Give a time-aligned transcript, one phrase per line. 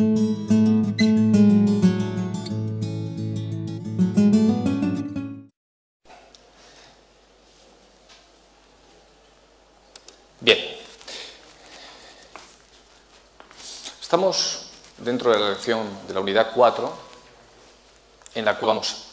[0.00, 0.16] Bien.
[14.00, 16.96] Estamos dentro de la lección de la unidad 4,
[18.36, 19.04] en la cual vamos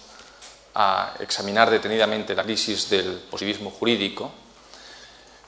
[0.75, 4.31] a examinar detenidamente la crisis del positivismo jurídico.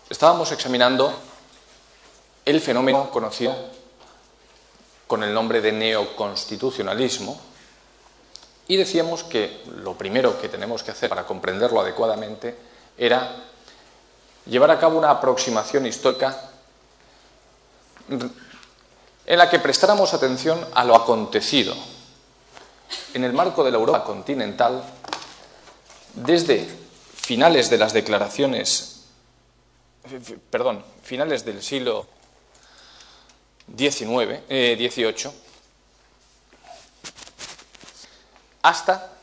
[0.09, 1.13] Estábamos examinando
[2.43, 3.78] el fenómeno conocido
[5.09, 7.41] con el nombre de neoconstitucionalismo
[8.67, 12.55] y decíamos que lo primero que tenemos que hacer para comprenderlo adecuadamente
[12.95, 13.43] era
[14.45, 16.51] llevar a cabo una aproximación histórica
[18.07, 21.73] en la que prestáramos atención a lo acontecido
[23.15, 24.83] en el marco de la Europa continental
[26.13, 26.69] desde
[27.15, 29.05] finales de las declaraciones,
[30.51, 32.05] perdón, finales del siglo
[33.77, 35.31] XIX, eh, XVIII,
[38.61, 39.13] hasta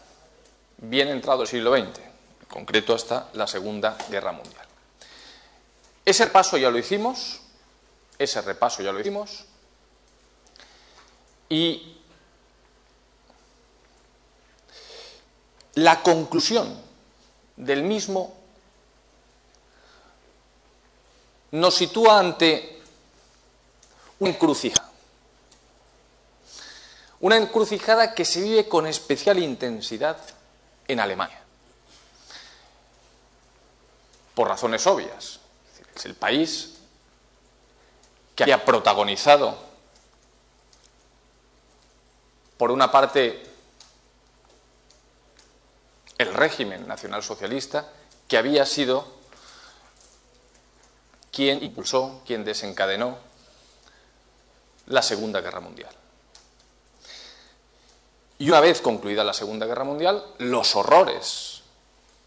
[0.79, 4.67] bien entrado el siglo XX, en concreto hasta la Segunda Guerra Mundial.
[6.05, 7.41] Ese repaso ya lo hicimos,
[8.19, 9.45] ese repaso ya lo hicimos,
[11.49, 11.97] y
[15.75, 16.77] la conclusión
[17.57, 18.35] del mismo
[21.53, 22.76] nos sitúa ante
[24.19, 24.91] una encrucijada.
[27.21, 30.19] Una encrucijada que se vive con especial intensidad
[30.87, 31.41] en Alemania.
[34.35, 35.41] Por razones obvias.
[35.95, 36.75] Es el país
[38.35, 39.59] que había protagonizado,
[42.59, 43.43] por una parte,
[46.19, 47.91] el régimen nacionalsocialista,
[48.29, 49.17] que había sido
[51.33, 53.19] quien impulsó, quien desencadenó
[54.87, 55.95] la Segunda Guerra Mundial.
[58.39, 61.63] Y una vez concluida la Segunda Guerra Mundial, los horrores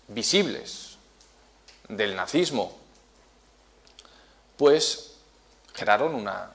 [0.07, 0.97] visibles
[1.87, 2.77] del nazismo
[4.57, 5.11] pues
[5.73, 6.51] generaron una,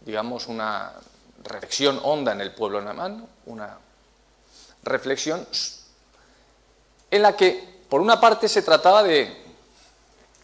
[0.00, 0.92] digamos, una
[1.44, 3.78] reflexión honda en el pueblo alemán, una
[4.82, 5.46] reflexión
[7.10, 9.44] en la que, por una parte, se trataba de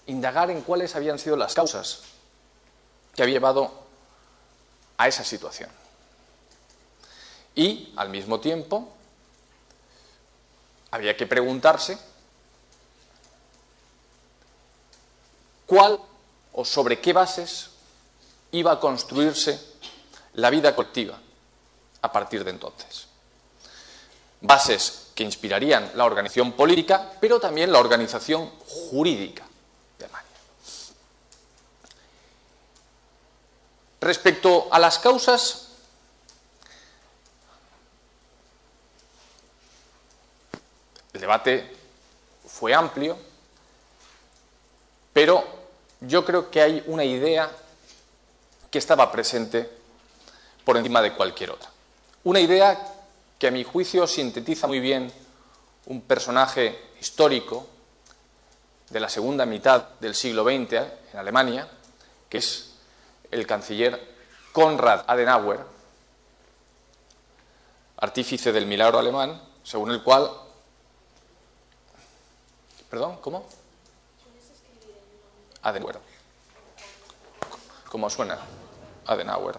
[0.06, 2.02] indagar en cuáles habían sido las causas
[3.14, 3.87] que había llevado
[4.98, 5.70] a esa situación.
[7.54, 8.92] Y, al mismo tiempo,
[10.90, 11.98] había que preguntarse
[15.66, 15.98] cuál
[16.52, 17.70] o sobre qué bases
[18.52, 19.60] iba a construirse
[20.34, 21.18] la vida colectiva
[22.02, 23.06] a partir de entonces.
[24.40, 29.44] Bases que inspirarían la organización política, pero también la organización jurídica
[29.98, 30.28] de Alemania.
[34.00, 35.68] Respecto a las causas,
[41.12, 41.76] el debate
[42.46, 43.18] fue amplio,
[45.12, 45.44] pero
[46.00, 47.50] yo creo que hay una idea
[48.70, 49.68] que estaba presente
[50.64, 51.70] por encima de cualquier otra.
[52.24, 52.94] Una idea
[53.38, 55.12] que a mi juicio sintetiza muy bien
[55.86, 57.66] un personaje histórico
[58.90, 60.72] de la segunda mitad del siglo XX
[61.12, 61.68] en Alemania,
[62.28, 62.67] que es
[63.30, 64.16] el canciller
[64.52, 65.60] Konrad Adenauer,
[67.98, 70.30] artífice del milagro alemán, según el cual...
[72.90, 73.18] ¿Perdón?
[73.20, 73.46] ¿Cómo?
[75.62, 75.98] Adenauer.
[77.90, 78.38] ¿Cómo suena?
[79.06, 79.56] Adenauer.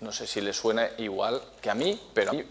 [0.00, 2.44] No sé si le suena igual que a mí, pero a mí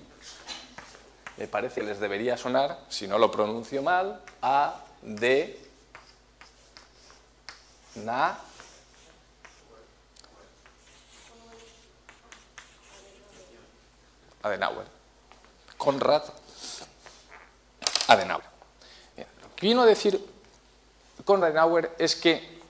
[1.38, 5.60] me parece que les debería sonar, si no lo pronuncio mal, A, D,
[7.96, 8.40] Na,
[14.44, 14.86] Adenauer.
[15.78, 16.24] Conrad
[18.08, 18.46] Adenauer.
[19.42, 20.20] lo que vino a decir
[21.24, 22.62] con Adenauer es que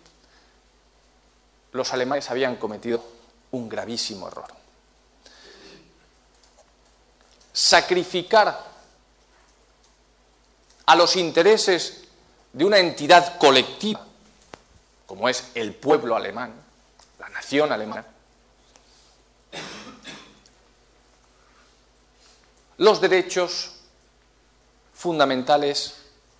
[1.71, 3.03] los alemanes habían cometido
[3.51, 4.47] un gravísimo error.
[7.53, 8.71] Sacrificar
[10.85, 12.03] a los intereses
[12.53, 14.05] de una entidad colectiva,
[15.05, 16.53] como es el pueblo alemán,
[17.19, 18.05] la nación alemana,
[22.81, 23.73] los derechos
[24.91, 25.97] fundamentales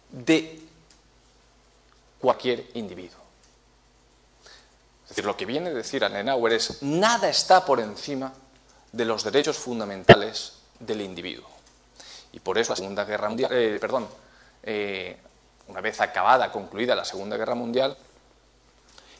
[0.09, 0.59] de
[2.19, 3.19] cualquier individuo.
[5.03, 8.33] Es decir, lo que viene a decir Adenauer es nada está por encima
[8.91, 11.47] de los derechos fundamentales del individuo.
[12.31, 14.07] Y por eso la Segunda Guerra Mundial, eh, perdón,
[14.63, 15.17] eh,
[15.67, 17.95] una vez acabada, concluida la Segunda Guerra Mundial,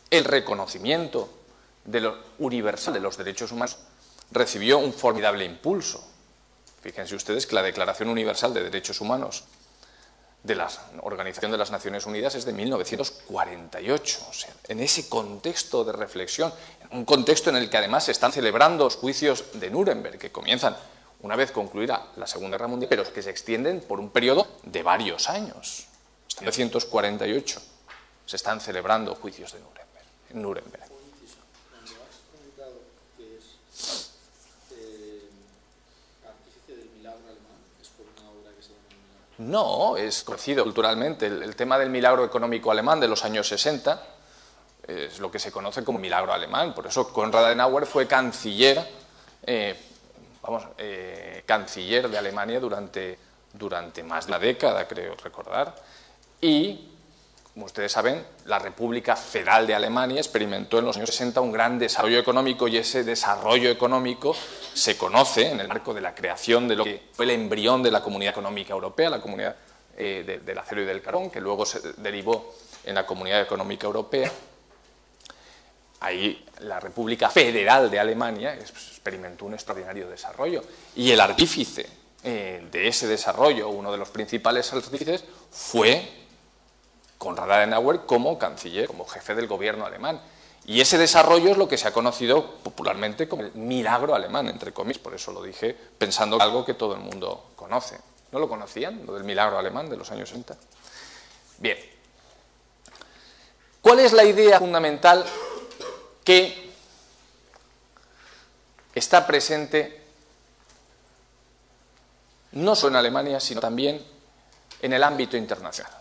[0.09, 1.29] el reconocimiento
[1.85, 3.77] de lo universal de los derechos humanos
[4.31, 6.10] recibió un formidable impulso.
[6.81, 9.43] Fíjense ustedes que la Declaración Universal de Derechos Humanos
[10.43, 10.67] de la
[11.01, 14.19] Organización de las Naciones Unidas es de 1948.
[14.27, 16.51] O sea, en ese contexto de reflexión,
[16.91, 20.75] un contexto en el que además se están celebrando los juicios de Nuremberg, que comienzan
[21.21, 24.81] una vez concluida la Segunda Guerra Mundial, pero que se extienden por un periodo de
[24.81, 25.85] varios años.
[26.27, 27.61] Hasta 1948
[28.25, 30.90] se están celebrando juicios de Nuremberg, Nuremberg.
[39.41, 41.25] No, es conocido culturalmente.
[41.25, 44.03] El, tema del milagro económico alemán de los años 60
[44.88, 46.75] es lo que se conoce como milagro alemán.
[46.75, 48.88] Por eso Konrad Adenauer fue canciller,
[49.43, 49.75] eh,
[50.43, 53.17] vamos, eh, canciller de Alemania durante,
[53.53, 55.73] durante más de una década, creo recordar.
[56.39, 56.90] Y
[57.53, 61.77] como ustedes saben, la República Federal de Alemania experimentó en los años 60 un gran
[61.77, 64.33] desarrollo económico y ese desarrollo económico
[64.74, 67.92] se conoce en el marco de la creación de lo que fue el embrión de
[67.92, 69.56] la Comunidad Económica Europea, la Comunidad
[69.98, 72.56] eh, del Acero y del Carbón, que luego se derivó
[72.86, 74.31] en la Comunidad Económica Europea.
[76.00, 80.63] Ahí la República Federal de Alemania experimentó un extraordinario desarrollo
[80.95, 81.86] y el artífice
[82.24, 86.20] eh, de ese desarrollo, uno de los principales artífices, fue
[87.21, 90.19] Konrad Adenauer como canciller, como jefe del gobierno alemán.
[90.65, 94.73] Y ese desarrollo es lo que se ha conocido popularmente como el milagro alemán, entre
[94.73, 98.00] comillas, por eso lo dije pensando en algo que todo el mundo conoce.
[98.31, 100.57] ¿No lo conocían, lo del milagro alemán de los años 60?
[101.59, 101.77] Bien.
[103.83, 105.24] ¿Cuál es la idea fundamental
[106.24, 106.71] que
[108.95, 110.01] está presente
[112.53, 114.03] no solo en Alemania, sino también
[114.81, 116.00] en el ámbito internacional?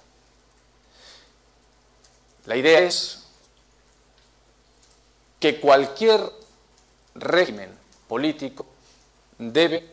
[2.46, 3.24] La idea es
[5.38, 6.20] que cualquier
[7.14, 7.76] régimen
[8.08, 8.66] político
[9.38, 9.90] debe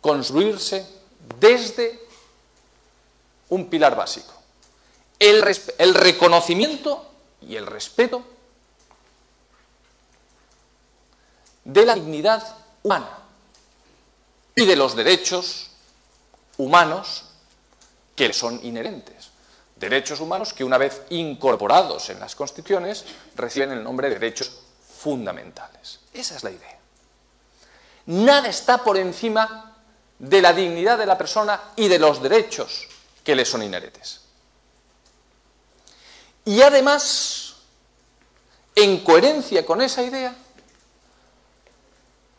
[0.00, 0.86] construirse
[1.38, 2.00] desde
[3.50, 4.32] un pilar básico,
[5.18, 7.06] el, reconocimiento
[7.42, 8.24] y el respeto
[11.64, 13.18] de la dignidad humana
[14.54, 15.70] y de los derechos
[16.56, 17.24] humanos
[18.16, 19.31] que son inherentes
[19.88, 23.04] derechos humanos que una vez incorporados en las constituciones
[23.36, 24.52] reciben el nombre de derechos
[24.98, 26.00] fundamentales.
[26.12, 26.78] Esa es la idea.
[28.06, 29.76] Nada está por encima
[30.18, 32.88] de la dignidad de la persona y de los derechos
[33.22, 34.20] que le son inherentes.
[36.44, 37.54] Y además,
[38.74, 40.34] en coherencia con esa idea,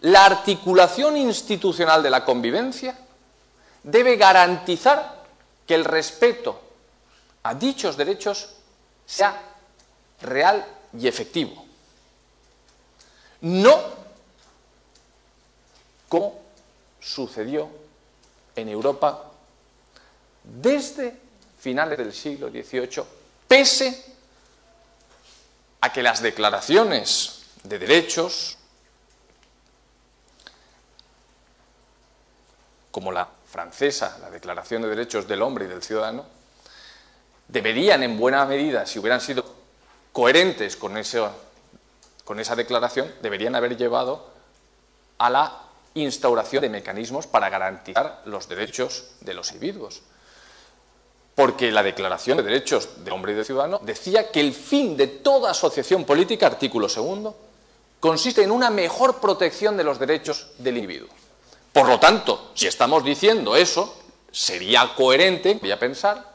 [0.02, 2.98] la articulación institucional de la convivencia
[3.84, 5.24] debe garantizar
[5.66, 6.63] que el respeto
[7.44, 8.50] a dichos derechos
[9.06, 9.40] sea
[10.22, 10.66] real
[10.98, 11.66] y efectivo.
[13.42, 14.04] No
[16.08, 16.42] como
[17.00, 17.70] sucedió
[18.56, 19.32] en Europa
[20.44, 21.20] desde
[21.60, 23.04] finales del siglo XVIII,
[23.48, 24.14] pese
[25.82, 28.58] a que las declaraciones de derechos,
[32.92, 36.26] como la francesa, la Declaración de Derechos del Hombre y del Ciudadano,
[37.48, 39.46] deberían en buena medida, si hubieran sido
[40.12, 40.94] coherentes con,
[42.24, 44.28] con esa declaración, deberían haber llevado
[45.18, 45.60] a la
[45.96, 50.02] instauración de mecanismos para garantizar los derechos de los individuos.
[51.36, 55.08] Porque la Declaración de Derechos del Hombre y del Ciudadano decía que el fin de
[55.08, 57.36] toda asociación política, artículo segundo,
[58.00, 61.10] consiste en una mejor protección de los derechos del individuo.
[61.72, 63.98] Por lo tanto, si estamos diciendo eso,
[64.32, 66.33] sería coherente, voy a pensar,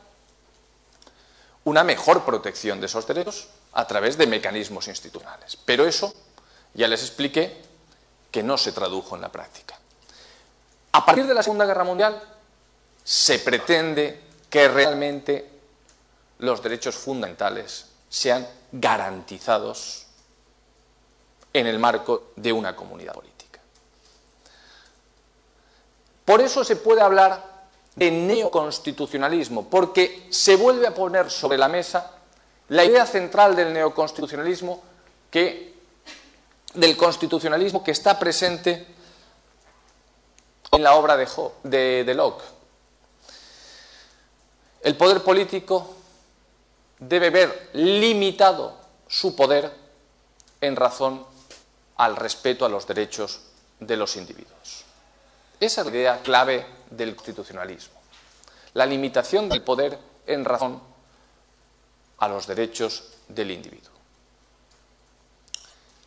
[1.69, 5.57] una mejor protección de esos derechos a través de mecanismos institucionales.
[5.57, 6.15] Pero eso
[6.73, 7.63] ya les expliqué
[8.31, 9.79] que no se tradujo en la práctica.
[10.93, 12.21] A partir de la Segunda Guerra Mundial
[13.05, 15.51] se pretende que realmente
[16.39, 20.07] los derechos fundamentales sean garantizados
[21.53, 23.61] en el marco de una comunidad política.
[26.25, 27.58] Por eso se puede hablar
[27.99, 32.13] de neoconstitucionalismo, porque se vuelve a poner sobre la mesa
[32.69, 34.83] la idea central del neoconstitucionalismo
[35.31, 35.75] que
[36.75, 38.87] del constitucionalismo que está presente
[40.71, 42.45] en la obra de, de Locke.
[44.83, 45.97] El poder político
[46.99, 48.79] debe ver limitado
[49.09, 49.73] su poder
[50.61, 51.27] en razón
[51.97, 53.41] al respeto a los derechos
[53.81, 54.85] de los individuos.
[55.61, 57.99] Esa es la idea clave del constitucionalismo.
[58.75, 60.81] La limitación del poder en razón
[62.19, 63.93] a los derechos del individuo.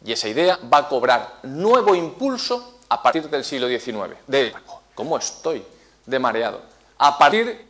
[0.04, 4.18] Y esa idea va a cobrar nuevo impulso a partir del siglo XIX.
[4.28, 4.54] De,
[4.96, 5.64] ¿Cómo estoy
[6.06, 6.62] de mareado?
[6.98, 7.68] A partir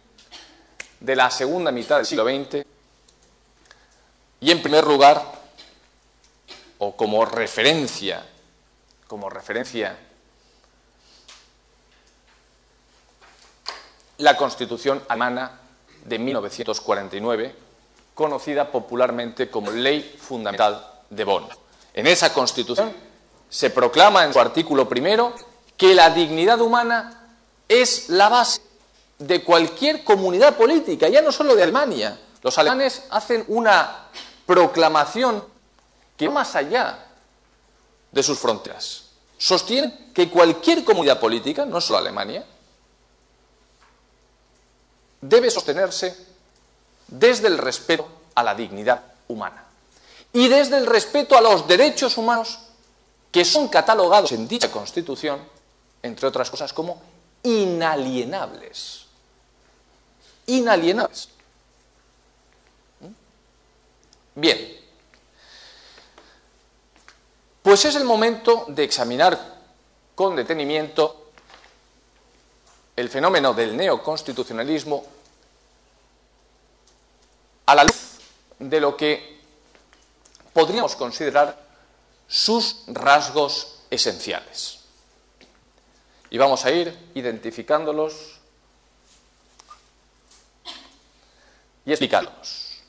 [1.00, 2.66] de la segunda mitad del siglo XX.
[4.40, 5.22] Y en primer lugar,
[6.78, 8.26] o como referencia,
[9.08, 9.98] como referencia,
[14.22, 15.60] la Constitución alemana
[16.06, 17.56] de 1949,
[18.14, 21.48] conocida popularmente como Ley Fundamental de Bonn.
[21.94, 22.94] En esa Constitución
[23.50, 25.34] se proclama en su artículo primero
[25.76, 27.30] que la dignidad humana
[27.68, 28.62] es la base
[29.18, 32.20] de cualquier comunidad política, ya no solo de Alemania.
[32.44, 34.08] Los alemanes hacen una
[34.46, 35.44] proclamación
[36.16, 37.08] que va más allá
[38.12, 39.06] de sus fronteras.
[39.38, 42.46] Sostienen que cualquier comunidad política, no solo Alemania,
[45.22, 46.18] debe sostenerse
[47.08, 49.66] desde el respeto a la dignidad humana
[50.34, 52.60] y desde el respeto a los derechos humanos
[53.32, 55.40] que son catalogados en dicha Constitución,
[56.04, 57.02] entre otras cosas, como
[57.44, 59.06] inalienables.
[60.48, 61.30] Inalienables.
[64.36, 64.80] Bien.
[67.62, 69.60] Pues es el momento de examinar
[70.16, 71.21] con detenimiento
[73.02, 75.04] el fenómeno del neoconstitucionalismo
[77.66, 78.20] a la luz
[78.60, 79.40] de lo que
[80.54, 81.66] podríamos considerar
[82.28, 84.82] sus rasgos esenciales.
[86.30, 88.40] Y vamos a ir identificándolos
[91.84, 92.84] y explicándolos.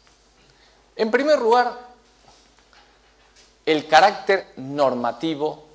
[0.94, 1.88] En primer lugar,
[3.64, 5.68] el carácter normativo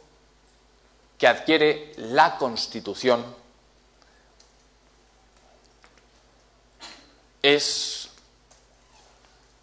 [1.18, 3.47] que adquiere la Constitución
[7.42, 8.10] es,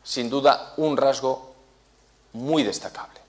[0.03, 1.55] sin duda, un rasgo
[2.33, 3.21] muy destacable.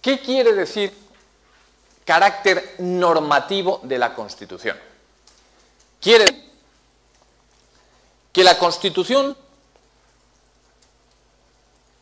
[0.00, 0.96] ¿Qué quiere decir
[2.04, 4.78] carácter normativo de la Constitución?
[6.00, 6.50] Quiere decir
[8.32, 9.36] que la Constitución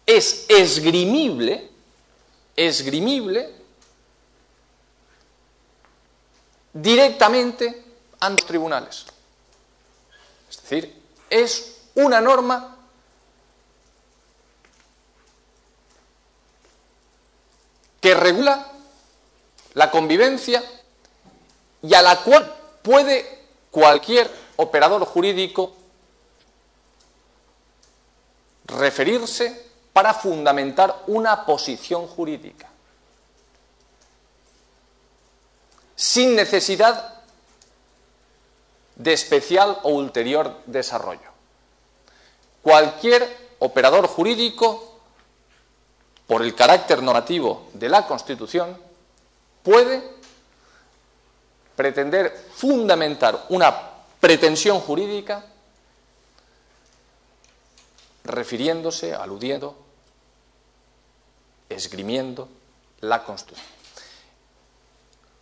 [0.07, 1.71] es esgrimible,
[2.55, 3.53] esgrimible
[6.73, 7.85] directamente
[8.21, 9.07] ante los tribunales.
[10.51, 12.77] Es decir, es una norma
[18.01, 18.73] que regula
[19.75, 20.63] la convivencia
[21.83, 25.75] y a la cual puede cualquier operador jurídico
[28.67, 32.69] referirse para fundamentar una posición jurídica,
[35.97, 37.18] sin necesidad
[38.99, 41.31] de especial o ulterior desarrollo.
[42.63, 45.01] Cualquier operador jurídico,
[46.27, 48.77] por el carácter normativo de la Constitución,
[49.63, 50.03] puede
[51.75, 53.75] pretender fundamentar una
[54.21, 55.45] pretensión jurídica
[58.25, 59.77] refiriéndose, aludiendo,
[61.69, 62.49] esgrimiendo
[63.01, 63.67] la Constitución.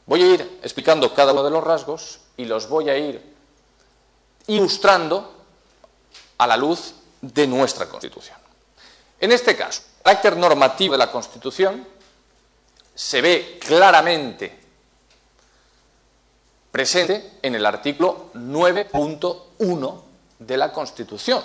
[0.05, 3.36] Voy a ir explicando cada uno de los rasgos y los voy a ir
[4.49, 5.45] ilustrando
[6.39, 8.37] a la luz de nuestra Constitución.
[9.21, 11.87] En este caso, el carácter normativo de la Constitución
[12.95, 14.61] se ve claramente
[16.71, 20.03] presente en el artículo 9.1
[20.39, 21.43] de la Constitución.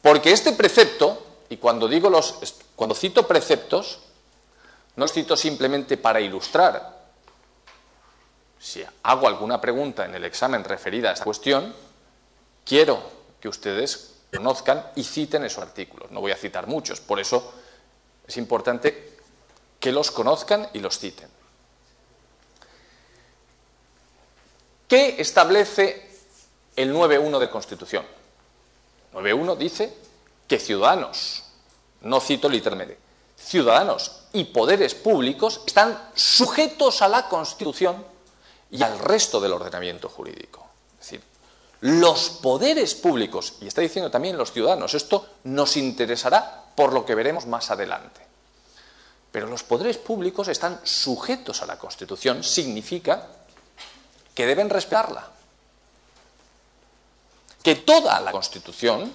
[0.00, 2.36] Porque este precepto, y cuando digo los
[2.76, 3.98] cuando cito preceptos,
[4.96, 6.99] no los cito simplemente para ilustrar,
[8.60, 11.74] si hago alguna pregunta en el examen referida a esta cuestión,
[12.64, 13.02] quiero
[13.40, 16.10] que ustedes conozcan y citen esos artículos.
[16.10, 17.54] No voy a citar muchos, por eso
[18.26, 19.16] es importante
[19.80, 21.28] que los conozcan y los citen.
[24.86, 26.10] ¿Qué establece
[26.76, 28.04] el 9.1 de Constitución?
[29.14, 29.96] 9.1 dice
[30.46, 31.44] que ciudadanos,
[32.02, 32.98] no cito literalmente,
[33.38, 38.09] ciudadanos y poderes públicos están sujetos a la Constitución
[38.70, 40.66] y al resto del ordenamiento jurídico.
[41.00, 41.22] Es decir,
[41.80, 47.14] los poderes públicos, y está diciendo también los ciudadanos, esto nos interesará por lo que
[47.14, 48.20] veremos más adelante.
[49.32, 53.28] Pero los poderes públicos están sujetos a la Constitución, significa
[54.34, 55.28] que deben respetarla.
[57.62, 59.14] Que toda la Constitución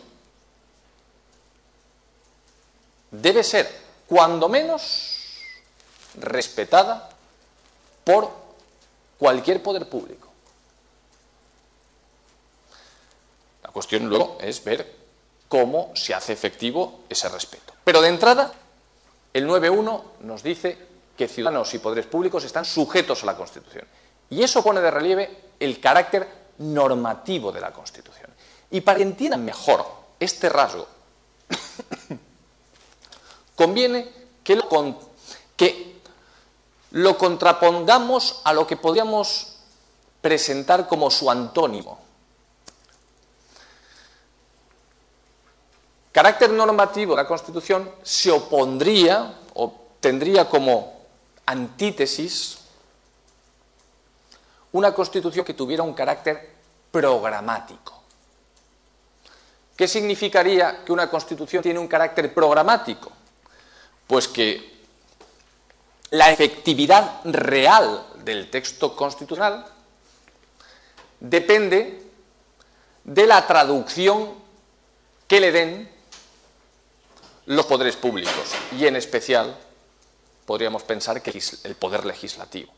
[3.12, 5.42] debe ser, cuando menos,
[6.16, 7.10] respetada
[8.04, 8.45] por
[9.18, 10.30] cualquier poder público.
[13.64, 14.94] La cuestión luego es ver
[15.48, 17.74] cómo se hace efectivo ese respeto.
[17.84, 18.54] Pero de entrada,
[19.34, 20.78] el 9.1 nos dice
[21.18, 23.86] que ciudadanos y poderes públicos están sujetos a la Constitución.
[24.30, 28.30] Y eso pone de relieve el carácter normativo de la Constitución.
[28.72, 29.86] Y para que entiendan mejor
[30.20, 30.88] este rasgo,
[33.56, 34.10] conviene
[34.44, 34.68] que lo,
[35.56, 35.95] que
[36.96, 39.58] lo contrapongamos a lo que podríamos
[40.22, 42.00] presentar como su antónimo.
[46.14, 51.02] Carácter normativo de la Constitución se opondría o tendría como
[51.46, 52.60] antítesis
[54.72, 56.56] una Constitución que tuviera un carácter
[56.92, 58.04] programático.
[59.76, 63.12] ¿Qué significaría que una Constitución tiene un carácter programático?
[64.08, 64.75] Pues que
[66.16, 69.66] la efectividad real del texto constitucional
[71.20, 72.04] depende
[73.04, 74.34] de la traducción
[75.28, 75.92] que le den
[77.48, 79.58] los poderes públicos y en especial
[80.46, 82.72] podríamos pensar que el poder legislativo.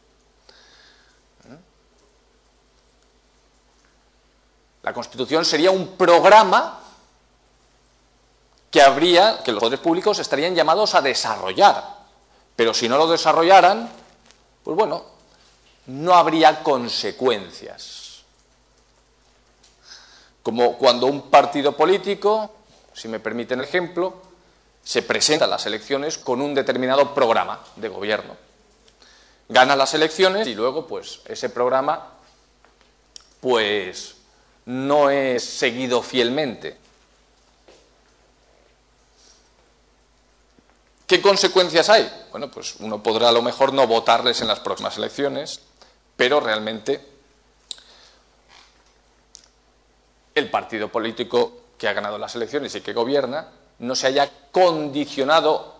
[4.81, 6.79] La Constitución sería un programa
[8.71, 11.96] que habría, que los poderes públicos estarían llamados a desarrollar.
[12.57, 13.89] Pero si no lo desarrollaran,
[14.63, 15.05] pues bueno,
[15.85, 18.23] no habría consecuencias.
[20.41, 22.51] Como cuando un partido político,
[22.93, 24.21] si me permiten el ejemplo,
[24.83, 28.35] se presenta a las elecciones con un determinado programa de gobierno.
[29.49, 32.13] Gana las elecciones y luego, pues, ese programa,
[33.39, 34.15] pues,
[34.65, 36.77] no es seguido fielmente.
[41.07, 42.25] ¿Qué consecuencias hay?
[42.31, 45.61] Bueno, pues uno podrá a lo mejor no votarles en las próximas elecciones,
[46.17, 47.01] pero realmente
[50.35, 53.47] el partido político que ha ganado las elecciones y que gobierna
[53.79, 55.79] no se haya condicionado,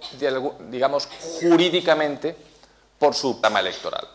[0.70, 1.10] digamos,
[1.42, 2.34] jurídicamente
[2.98, 4.08] por su programa electoral.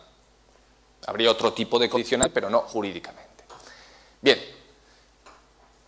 [1.05, 3.43] Habría otro tipo de condicional, pero no jurídicamente.
[4.19, 4.39] Bien,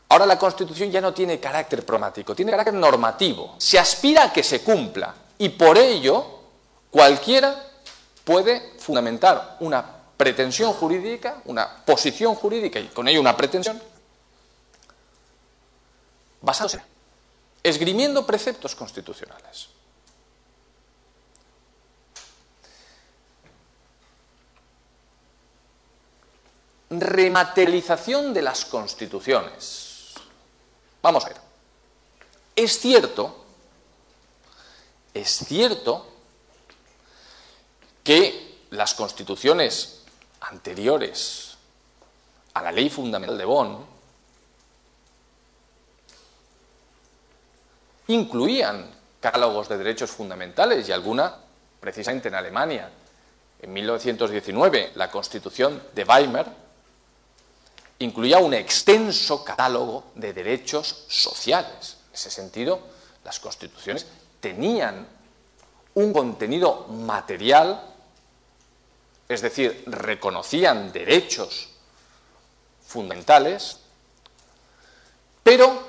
[0.10, 3.56] Ahora la Constitución ya no tiene carácter programático, tiene carácter normativo.
[3.58, 6.26] Se aspira a que se cumpla y por ello
[6.89, 7.62] cualquiera
[8.24, 9.86] puede fundamentar una
[10.17, 13.82] pretensión jurídica, una posición jurídica y con ello una pretensión
[16.41, 16.82] basándose,
[17.63, 19.69] esgrimiendo preceptos constitucionales.
[26.89, 30.13] Rematerialización de las constituciones.
[31.02, 31.38] Vamos a ver.
[32.56, 33.44] Es cierto,
[35.15, 36.06] es cierto
[38.04, 40.04] que las constituciones
[40.41, 41.58] anteriores
[42.54, 43.86] a la ley fundamental de Bonn
[48.08, 51.34] incluían catálogos de derechos fundamentales y alguna,
[51.80, 52.91] precisamente en Alemania,
[53.62, 56.54] en 1919, la Constitución de Weimar,
[57.99, 61.97] incluía un extenso catálogo de derechos sociales.
[62.10, 62.82] En ese sentido,
[63.23, 64.06] las constituciones
[64.45, 65.08] tenían
[65.95, 67.81] un contenido material,
[69.27, 71.69] es decir, reconocían derechos
[72.86, 73.79] fundamentales,
[75.41, 75.81] pero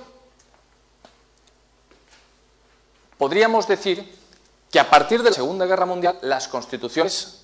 [3.19, 4.11] podríamos decir
[4.73, 7.43] que a partir de la Segunda Guerra Mundial las constituciones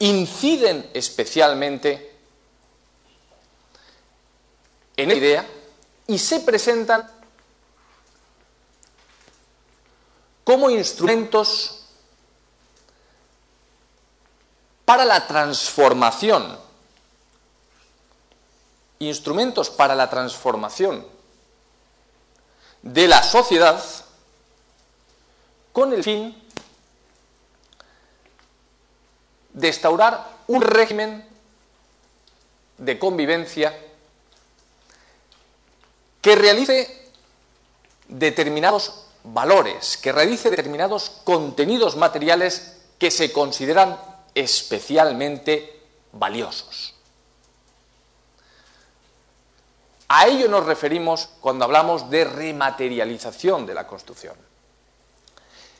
[0.00, 2.16] inciden especialmente
[4.96, 5.46] en la idea
[6.12, 7.10] y se presentan
[10.44, 11.86] como instrumentos
[14.84, 16.58] para la transformación,
[18.98, 21.06] instrumentos para la transformación
[22.82, 23.82] de la sociedad
[25.72, 26.36] con el fin
[29.54, 31.26] de instaurar un régimen
[32.76, 33.91] de convivencia
[36.22, 37.10] que realice
[38.08, 44.00] determinados valores, que realice determinados contenidos materiales que se consideran
[44.34, 45.82] especialmente
[46.12, 46.94] valiosos.
[50.08, 54.36] A ello nos referimos cuando hablamos de rematerialización de la Constitución.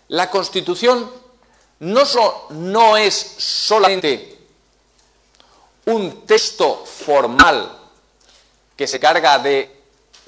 [0.08, 1.10] La Constitución
[1.80, 2.02] no,
[2.50, 4.38] no es solamente
[5.86, 7.78] un texto formal
[8.76, 9.71] que se carga de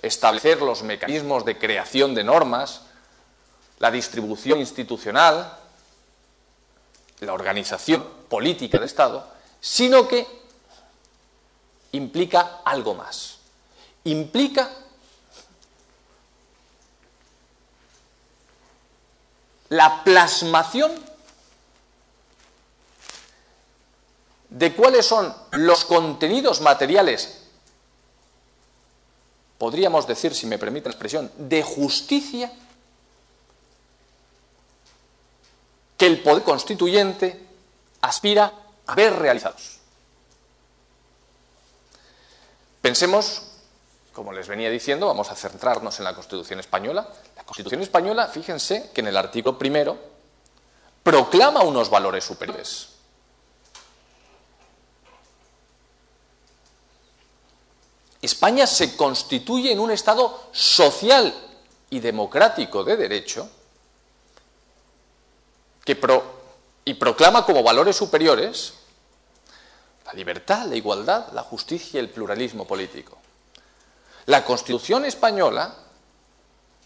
[0.06, 2.82] establecer los mecanismos de creación de normas,
[3.78, 5.58] la distribución institucional,
[7.20, 9.26] la organización política del Estado,
[9.60, 10.26] sino que
[11.92, 13.38] implica algo más.
[14.04, 14.70] Implica
[19.70, 20.92] la plasmación
[24.50, 27.43] de cuáles son los contenidos materiales,
[29.64, 32.52] podríamos decir, si me permite la expresión, de justicia
[35.96, 37.46] que el poder constituyente
[38.02, 38.52] aspira
[38.86, 39.78] a ver realizados.
[42.82, 43.52] Pensemos,
[44.12, 47.08] como les venía diciendo, vamos a centrarnos en la Constitución española.
[47.34, 49.96] La Constitución española, fíjense que en el artículo primero
[51.02, 52.88] proclama unos valores superiores.
[58.24, 61.34] España se constituye en un Estado social
[61.90, 63.48] y democrático de derecho
[65.84, 65.98] que
[66.86, 68.74] y proclama como valores superiores
[70.06, 73.18] la libertad, la igualdad, la justicia y el pluralismo político.
[74.26, 75.74] La Constitución española,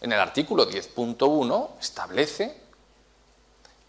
[0.01, 2.61] en el artículo 10.1, establece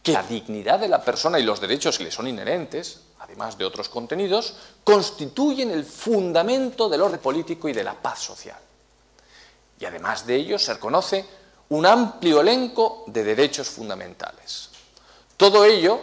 [0.02, 3.64] que la dignidad de la persona y los derechos que le son inherentes, además de
[3.64, 8.58] otros contenidos, constituyen el fundamento del orden político y de la paz social.
[9.78, 11.24] Y además de ello se reconoce
[11.68, 14.70] un amplio elenco de derechos fundamentales.
[15.36, 16.00] Todo ello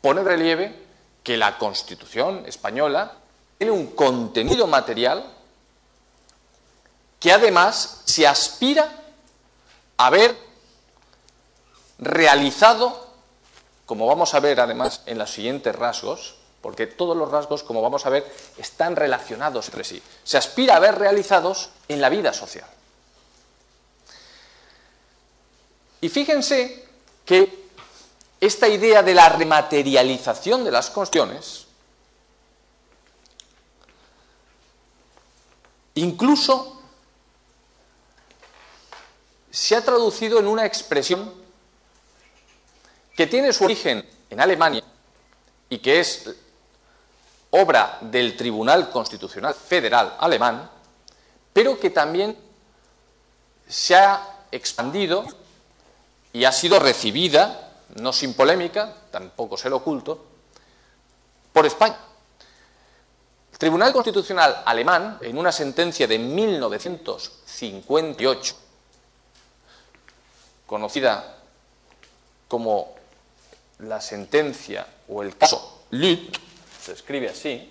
[0.00, 0.82] pone de relieve
[1.22, 3.12] que la Constitución española
[3.56, 5.24] tiene un contenido material
[7.20, 8.90] que además se aspira
[9.96, 10.36] a ver
[12.00, 13.01] realizado,
[13.92, 18.06] como vamos a ver además en los siguientes rasgos, porque todos los rasgos, como vamos
[18.06, 18.24] a ver,
[18.56, 20.02] están relacionados entre sí.
[20.24, 22.66] Se aspira a ver realizados en la vida social.
[26.00, 26.88] Y fíjense
[27.26, 27.66] que
[28.40, 31.66] esta idea de la rematerialización de las cuestiones
[35.96, 36.80] incluso
[39.50, 41.41] se ha traducido en una expresión
[43.14, 44.82] que tiene su origen en Alemania
[45.68, 46.30] y que es
[47.50, 50.70] obra del Tribunal Constitucional Federal alemán,
[51.52, 52.36] pero que también
[53.68, 55.24] se ha expandido
[56.32, 60.24] y ha sido recibida no sin polémica, tampoco se lo oculto,
[61.52, 61.98] por España.
[63.52, 68.56] El Tribunal Constitucional alemán, en una sentencia de 1958,
[70.66, 71.36] conocida
[72.48, 72.94] como
[73.82, 76.38] la sentencia o el caso Lüth,
[76.80, 77.70] se escribe así,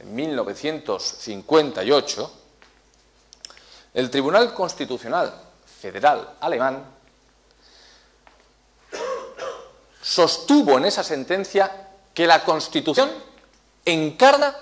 [0.00, 2.32] en 1958,
[3.94, 5.32] el Tribunal Constitucional
[5.80, 6.84] Federal alemán
[10.02, 13.08] sostuvo en esa sentencia que la Constitución
[13.84, 14.56] encarna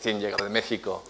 [0.00, 1.04] recién llegado de México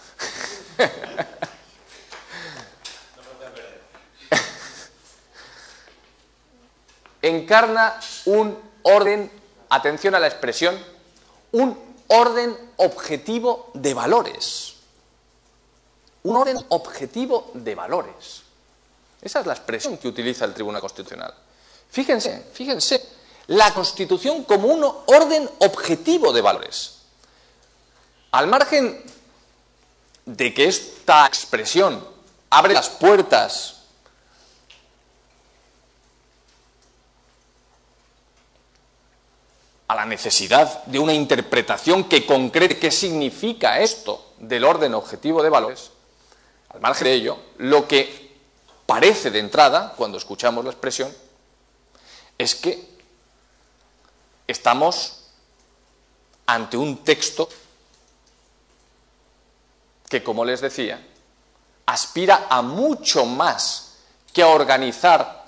[7.23, 9.31] encarna un orden,
[9.69, 10.77] atención a la expresión,
[11.53, 14.75] un orden objetivo de valores.
[16.25, 18.43] Un orden objetivo de valores.
[19.23, 21.33] Esa es la expresión que utiliza el Tribunal Constitucional.
[21.91, 23.09] Fíjense, fíjense,
[23.47, 27.00] la Constitución como un orden objetivo de valores.
[28.33, 29.03] Al margen
[30.25, 32.07] de que esta expresión
[32.51, 33.81] abre las puertas
[39.89, 45.49] a la necesidad de una interpretación que concrete qué significa esto del orden objetivo de
[45.49, 45.91] valores,
[46.69, 48.31] al margen de ello, lo que
[48.87, 51.13] parece de entrada, cuando escuchamos la expresión,
[52.39, 52.89] es que
[54.47, 55.25] estamos
[56.47, 57.49] ante un texto
[60.11, 61.01] que, como les decía,
[61.87, 63.95] aspira a mucho más
[64.33, 65.45] que a organizar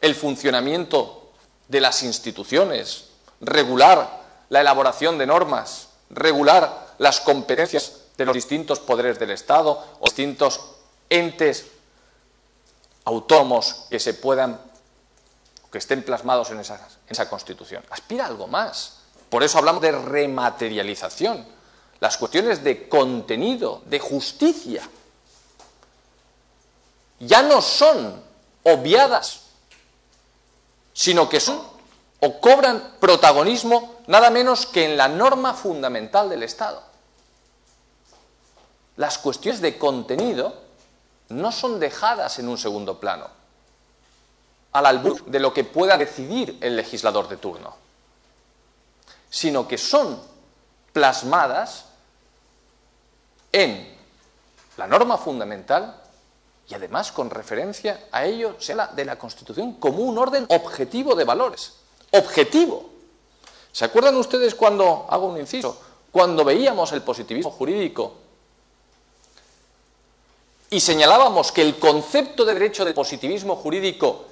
[0.00, 1.32] el funcionamiento
[1.68, 3.06] de las instituciones
[3.40, 10.04] regular la elaboración de normas, regular las competencias de los distintos poderes del Estado o
[10.04, 10.60] distintos
[11.08, 11.66] entes
[13.04, 14.60] autónomos que se puedan,
[15.70, 17.84] que estén plasmados en esa, en esa Constitución.
[17.90, 18.98] Aspira a algo más.
[19.30, 21.57] Por eso hablamos de rematerialización.
[22.00, 24.88] Las cuestiones de contenido, de justicia,
[27.20, 28.22] ya no son
[28.62, 29.40] obviadas,
[30.92, 31.60] sino que son
[32.20, 36.82] o cobran protagonismo nada menos que en la norma fundamental del Estado.
[38.96, 40.54] Las cuestiones de contenido
[41.28, 43.28] no son dejadas en un segundo plano,
[44.72, 47.76] al albur de lo que pueda decidir el legislador de turno,
[49.30, 50.20] sino que son
[50.92, 51.84] plasmadas
[53.58, 53.96] en
[54.76, 56.00] la norma fundamental
[56.68, 61.14] y además con referencia a ello se habla de la Constitución como un orden objetivo
[61.14, 61.74] de valores.
[62.12, 62.90] Objetivo.
[63.72, 65.80] ¿Se acuerdan ustedes cuando, hago un inciso,
[66.12, 68.14] cuando veíamos el positivismo jurídico
[70.70, 74.26] y señalábamos que el concepto de derecho de positivismo jurídico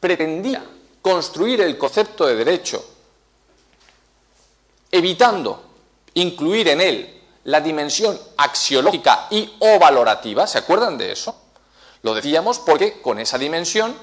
[0.00, 0.64] pretendía
[1.02, 2.91] construir el concepto de derecho
[4.92, 5.64] evitando
[6.14, 11.34] incluir en él la dimensión axiológica y o valorativa, ¿se acuerdan de eso?
[12.02, 13.96] Lo decíamos porque con esa dimensión,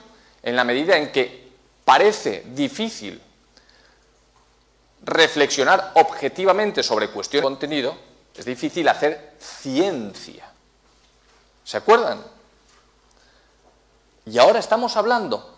[0.43, 1.49] en la medida en que
[1.85, 3.21] parece difícil
[5.03, 7.95] reflexionar objetivamente sobre cuestiones de contenido,
[8.35, 10.49] es difícil hacer ciencia.
[11.63, 12.23] ¿Se acuerdan?
[14.25, 15.55] Y ahora estamos hablando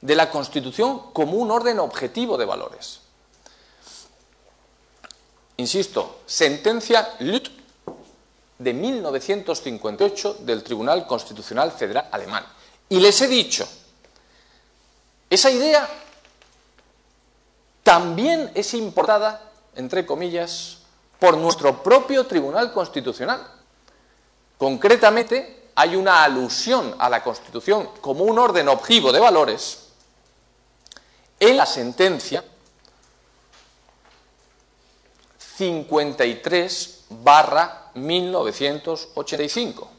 [0.00, 3.00] de la Constitución como un orden objetivo de valores.
[5.58, 7.50] Insisto, sentencia Lüth
[8.58, 12.46] de 1958 del Tribunal Constitucional Federal Alemán.
[12.88, 13.68] Y les he dicho,
[15.28, 15.88] esa idea
[17.82, 20.78] también es importada, entre comillas,
[21.18, 23.44] por nuestro propio Tribunal Constitucional.
[24.58, 29.88] Concretamente, hay una alusión a la Constitución como un orden objetivo de valores
[31.40, 32.44] en la sentencia
[35.58, 39.90] 53 barra 1985.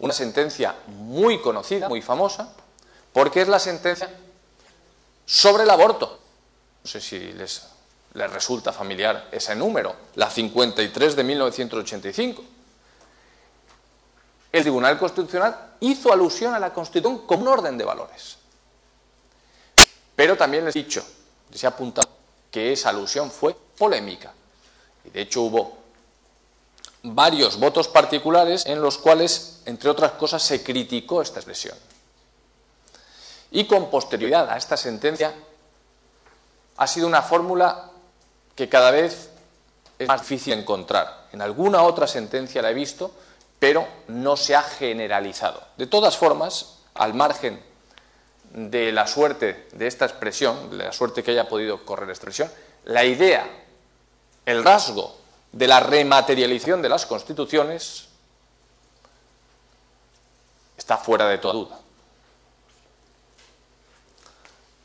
[0.00, 2.52] Una sentencia muy conocida, muy famosa,
[3.12, 4.10] porque es la sentencia
[5.24, 6.18] sobre el aborto.
[6.82, 7.68] No sé si les,
[8.14, 12.44] resulta familiar ese número, la 53 de 1985.
[14.50, 18.38] El Tribunal Constitucional hizo alusión a la Constitución como un orden de valores.
[20.16, 21.06] Pero también les he dicho,
[21.52, 22.08] les he apuntado,
[22.50, 24.34] que esa alusión fue polémica.
[25.08, 25.78] Y de hecho hubo
[27.02, 31.76] varios votos particulares en los cuales, entre otras cosas, se criticó esta expresión.
[33.50, 35.34] Y con posterioridad a esta sentencia
[36.76, 37.90] ha sido una fórmula
[38.54, 39.30] que cada vez
[39.98, 41.28] es más difícil encontrar.
[41.32, 43.10] En alguna otra sentencia la he visto,
[43.58, 45.62] pero no se ha generalizado.
[45.78, 47.62] De todas formas, al margen
[48.52, 52.50] de la suerte de esta expresión, de la suerte que haya podido correr esta expresión,
[52.84, 53.48] la idea
[54.48, 55.14] el rasgo
[55.52, 58.08] de la rematerialización de las constituciones
[60.74, 61.78] está fuera de toda duda.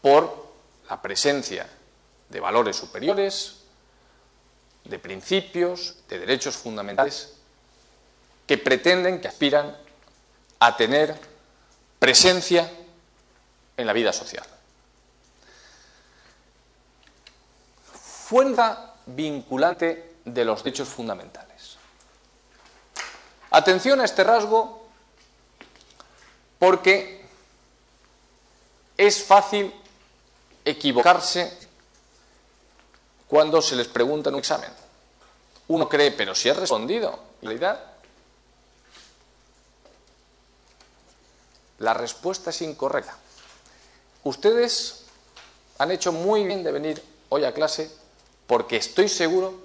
[0.01, 0.47] Por
[0.89, 1.65] la presencia
[2.27, 3.61] de valores superiores,
[4.83, 7.35] de principios, de derechos fundamentales
[8.45, 9.77] que pretenden, que aspiran
[10.59, 11.17] a tener
[11.99, 12.69] presencia
[13.77, 14.45] en la vida social.
[18.25, 21.77] Fuerza vinculante de los derechos fundamentales.
[23.51, 24.87] Atención a este rasgo
[26.59, 27.25] porque
[28.97, 29.73] es fácil
[30.65, 31.57] equivocarse
[33.27, 34.69] cuando se les pregunta en un examen.
[35.67, 37.83] Uno cree, pero si ha respondido, en realidad
[41.79, 43.17] la respuesta es incorrecta.
[44.23, 45.05] Ustedes
[45.79, 47.91] han hecho muy bien de venir hoy a clase
[48.47, 49.61] porque estoy seguro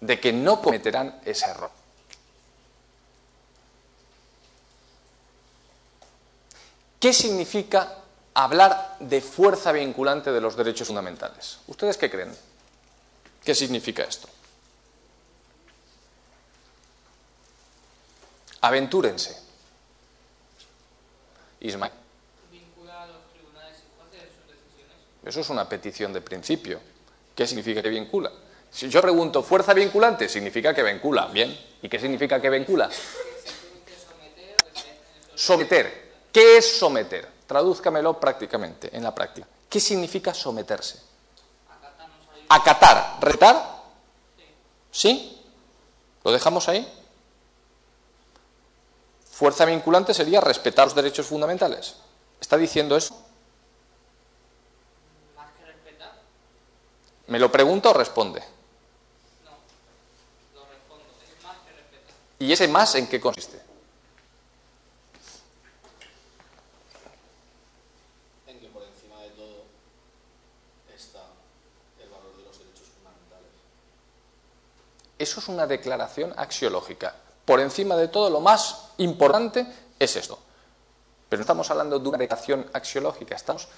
[0.00, 1.70] de que no cometerán ese error.
[7.00, 7.98] ¿Qué significa
[8.32, 11.58] hablar de fuerza vinculante de los derechos fundamentales?
[11.66, 12.34] ¿Ustedes qué creen?
[13.44, 14.28] ¿Qué significa esto?
[18.62, 19.38] Aventúrense.
[21.60, 21.92] Ismael.
[25.24, 26.80] Eso es una petición de principio.
[27.34, 28.30] ¿Qué significa que vincula?
[28.70, 30.28] Si yo pregunto, ¿fuerza vinculante?
[30.28, 31.26] Significa que vincula.
[31.26, 31.56] Bien.
[31.82, 32.88] ¿Y qué significa que vincula?
[35.34, 36.12] Someter.
[36.32, 37.28] ¿Qué es someter?
[37.46, 39.46] Tradúzcamelo prácticamente, en la práctica.
[39.68, 41.00] ¿Qué significa someterse?
[42.48, 43.18] Acatar.
[43.20, 43.82] ¿Retar?
[44.90, 45.40] ¿Sí?
[46.24, 46.86] ¿Lo dejamos ahí?
[49.30, 51.96] Fuerza vinculante sería respetar los derechos fundamentales.
[52.40, 53.23] ¿Está diciendo eso?
[57.26, 58.40] ¿Me lo pregunta o responde?
[59.44, 59.50] No,
[60.60, 61.04] lo respondo.
[61.22, 61.56] Es más
[62.38, 62.44] que.
[62.44, 63.60] ¿Y ese más en qué consiste?
[68.46, 69.64] En que por encima de todo
[70.94, 71.20] está
[72.02, 73.50] el valor de los derechos fundamentales.
[75.18, 77.14] Eso es una declaración axiológica.
[77.46, 79.66] Por encima de todo, lo más importante
[79.98, 80.38] es esto.
[81.30, 83.68] Pero no estamos hablando de una declaración axiológica, estamos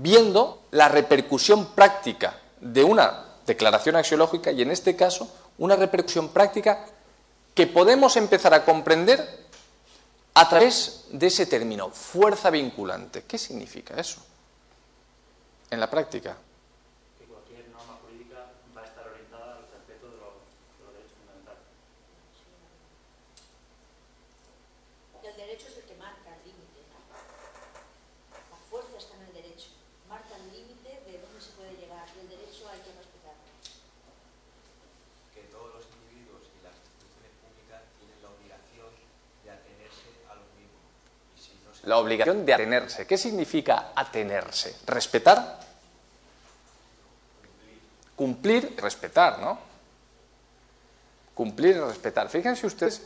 [0.00, 5.28] viendo la repercusión práctica de una declaración axiológica y en este caso
[5.58, 6.86] una repercusión práctica
[7.54, 9.42] que podemos empezar a comprender
[10.34, 13.24] a través de ese término, fuerza vinculante.
[13.24, 14.22] ¿Qué significa eso?
[15.70, 16.36] En la práctica.
[17.18, 21.18] que cualquier norma jurídica va a estar orientada al respeto de los, de los derechos
[21.20, 21.68] fundamentales.
[25.22, 27.00] El derecho es el que marca el límite, ¿no?
[28.32, 29.68] La fuerza está en el derecho.
[30.08, 33.52] Marca el límite de dónde se puede llegar y el derecho hay que respetarlo.
[35.32, 38.92] que todos los individuos y las instituciones públicas tienen la obligación
[39.44, 40.84] de atenerse a los mismos.
[41.32, 43.06] Y si no se La obligación de atenerse.
[43.06, 44.76] ¿Qué significa atenerse?
[44.86, 45.60] ¿Respetar?
[48.16, 49.58] Cumplir, respetar, ¿no?
[51.34, 52.30] Cumplir y respetar.
[52.30, 53.02] Fíjense ustedes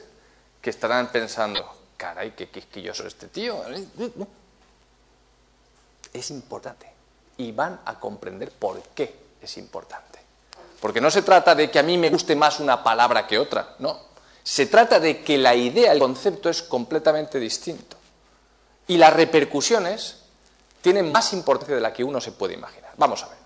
[0.63, 3.61] que estarán pensando, caray, qué quisquilloso este tío.
[6.13, 6.89] Es importante.
[7.39, 10.21] Y van a comprender por qué es importante.
[10.81, 13.75] Porque no se trata de que a mí me guste más una palabra que otra,
[13.81, 13.99] no.
[14.45, 17.97] Se trata de que la idea, el concepto es completamente distinto.
[18.89, 20.17] Y las repercusiones
[20.81, 22.93] tienen más importancia de la que uno se puede imaginar.
[22.97, 23.39] Vamos a ver.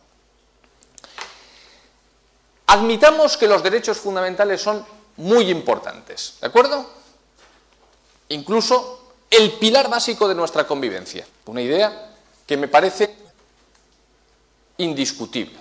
[2.66, 4.84] Admitamos que los derechos fundamentales son
[5.16, 6.88] muy importantes, ¿de acuerdo?
[8.28, 11.26] Incluso el pilar básico de nuestra convivencia.
[11.46, 12.14] Una idea
[12.46, 13.14] que me parece
[14.78, 15.58] indiscutible.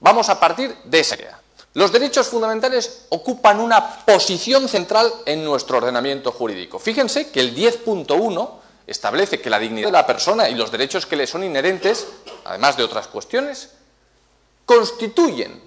[0.00, 1.40] Vamos a partir de esa idea.
[1.74, 6.78] Los derechos fundamentales ocupan una posición central en nuestro ordenamiento jurídico.
[6.80, 8.50] Fíjense que el 10.1
[8.86, 12.08] establece que la dignidad de la persona y los derechos que le son inherentes,
[12.44, 13.70] además de otras cuestiones,
[14.66, 15.62] constituyen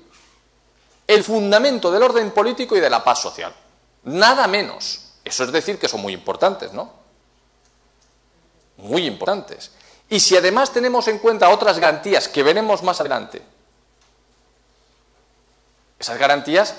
[1.08, 3.54] el fundamento del orden político y de la paz social.
[4.04, 5.00] Nada menos.
[5.24, 6.92] Eso es decir que son muy importantes, ¿no?
[8.78, 9.72] Muy importantes.
[10.10, 13.42] Y si además tenemos en cuenta otras garantías que veremos más adelante,
[16.04, 16.76] esas garantías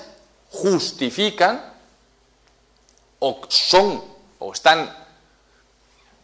[0.51, 1.73] justifican
[3.17, 4.03] o son
[4.37, 5.05] o están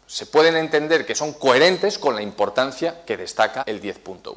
[0.05, 4.35] se pueden entender que son coherentes con la importancia que destaca el 10.1.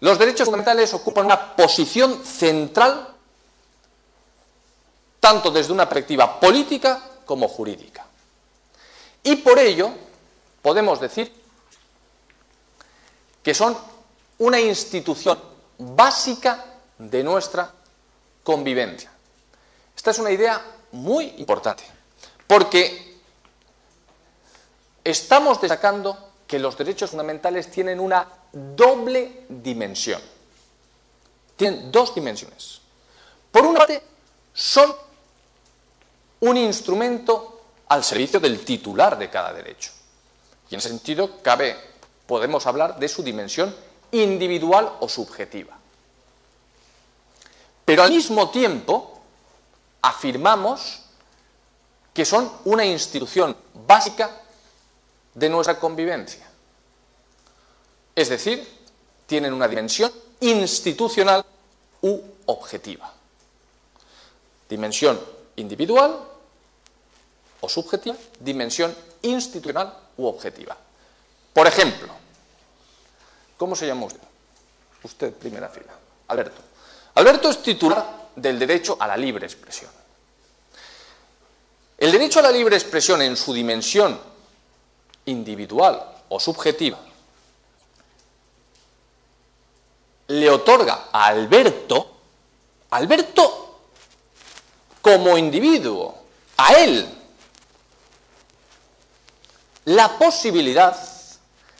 [0.00, 3.08] Los derechos fundamentales ocupan una posición central
[5.18, 8.04] tanto desde una perspectiva política como jurídica.
[9.22, 9.90] Y por ello
[10.60, 11.32] podemos decir
[13.42, 13.78] que son
[14.38, 15.38] una institución
[15.78, 17.72] básica de nuestra
[18.42, 19.10] convivencia.
[19.96, 20.60] Esta es una idea
[20.92, 21.84] muy importante,
[22.46, 23.16] porque
[25.02, 30.20] estamos destacando que los derechos fundamentales tienen una doble dimensión.
[31.56, 32.80] Tienen dos dimensiones.
[33.50, 34.02] Por una parte,
[34.52, 34.94] son
[36.40, 39.90] un instrumento al servicio del titular de cada derecho.
[40.70, 41.76] Y en ese sentido, cabe,
[42.26, 43.74] podemos hablar de su dimensión
[44.10, 45.78] individual o subjetiva.
[47.94, 49.20] Pero al mismo tiempo,
[50.02, 50.98] afirmamos
[52.12, 54.42] que son una institución básica
[55.32, 56.44] de nuestra convivencia.
[58.16, 58.66] Es decir,
[59.28, 61.46] tienen una dimensión institucional
[62.02, 63.12] u objetiva.
[64.68, 65.20] Dimensión
[65.54, 66.18] individual
[67.60, 70.76] o subjetiva, dimensión institucional u objetiva.
[71.52, 72.08] Por ejemplo,
[73.56, 74.26] ¿cómo se llama usted?
[75.04, 75.92] Usted, primera fila.
[76.26, 76.73] Alberto.
[77.14, 79.90] Alberto es titular del derecho a la libre expresión.
[81.96, 84.20] El derecho a la libre expresión en su dimensión
[85.26, 86.98] individual o subjetiva
[90.28, 92.16] le otorga a Alberto,
[92.90, 93.80] Alberto
[95.00, 96.18] como individuo,
[96.56, 97.06] a él,
[99.84, 100.96] la posibilidad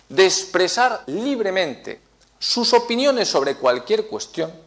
[0.09, 2.01] de expresar libremente
[2.39, 4.64] sus opiniones sobre cualquier cuestión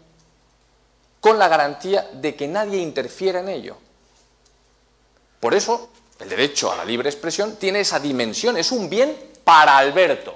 [1.28, 3.76] con la garantía de que nadie interfiera en ello.
[5.42, 9.14] Por eso, el derecho a la libre expresión tiene esa dimensión, es un bien
[9.44, 10.34] para Alberto.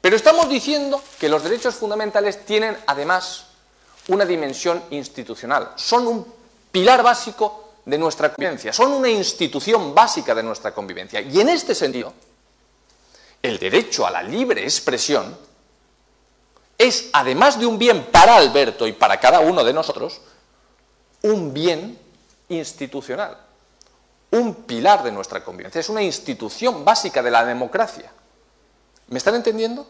[0.00, 3.48] Pero estamos diciendo que los derechos fundamentales tienen además
[4.08, 6.34] una dimensión institucional, son un
[6.72, 11.20] pilar básico de nuestra convivencia, son una institución básica de nuestra convivencia.
[11.20, 12.14] Y en este sentido,
[13.42, 15.36] el derecho a la libre expresión
[16.78, 20.20] es, además de un bien para Alberto y para cada uno de nosotros,
[21.22, 21.98] un bien
[22.48, 23.38] institucional,
[24.30, 28.12] un pilar de nuestra convivencia, es una institución básica de la democracia.
[29.08, 29.86] ¿Me están entendiendo?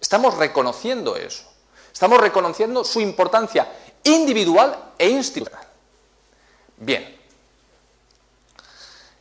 [0.00, 1.44] Estamos reconociendo eso.
[1.92, 3.70] Estamos reconociendo su importancia
[4.04, 5.66] individual e institucional.
[6.78, 7.18] Bien,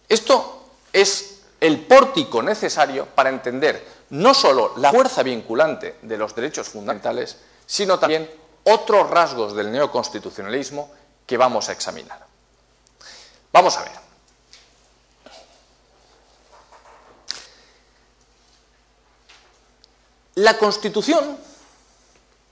[0.07, 0.63] esto
[0.93, 7.37] es el pórtico necesario para entender no sólo la fuerza vinculante de los derechos fundamentales,
[7.65, 8.29] sino también
[8.63, 10.91] otros rasgos del neoconstitucionalismo
[11.25, 12.25] que vamos a examinar.
[13.51, 14.09] Vamos a ver.
[20.35, 21.37] La Constitución,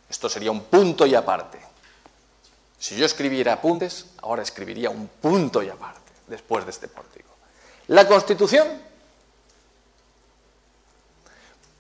[0.10, 1.60] esto sería un punto y aparte.
[2.78, 7.30] Si yo escribiera apuntes, ahora escribiría un punto y aparte, después de este pórtico.
[7.88, 8.68] La Constitución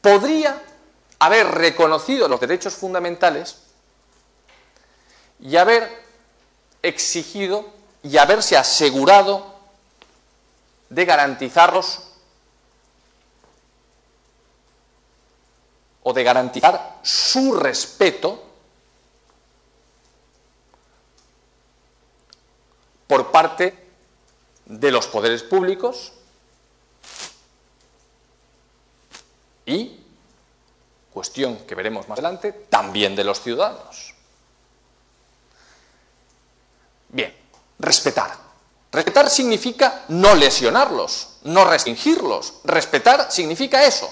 [0.07, 0.63] podría
[1.19, 3.57] haber reconocido los derechos fundamentales
[5.41, 6.01] y haber
[6.81, 7.65] exigido
[8.03, 9.53] y haberse asegurado
[10.89, 12.03] de garantizarlos
[16.03, 18.41] o de garantizar su respeto
[23.07, 23.77] por parte
[24.67, 26.13] de los poderes públicos
[29.67, 29.99] y,
[31.13, 34.15] cuestión que veremos más adelante, también de los ciudadanos.
[37.09, 37.35] Bien,
[37.77, 38.35] respetar.
[38.91, 42.61] Respetar significa no lesionarlos, no restringirlos.
[42.63, 44.09] Respetar significa eso.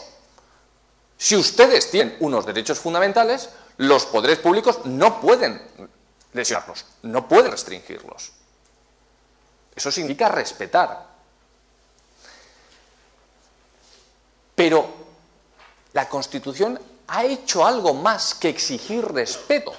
[1.17, 5.61] Si ustedes tienen unos derechos fundamentales, los poderes públicos no pueden
[6.33, 8.33] lesionarlos, no pueden restringirlos.
[9.73, 11.05] Eso significa respetar.
[14.55, 15.04] Pero
[15.95, 16.77] la Constitución
[17.07, 19.73] ha hecho algo más que exigir respeto.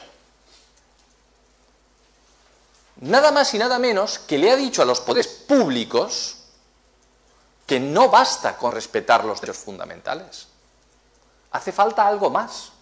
[3.02, 6.38] Nada más y nada menos que le ha dicho a los poderes públicos
[7.66, 10.48] que no basta con respetar los derechos fundamentales.
[11.50, 12.72] Hace falta algo más.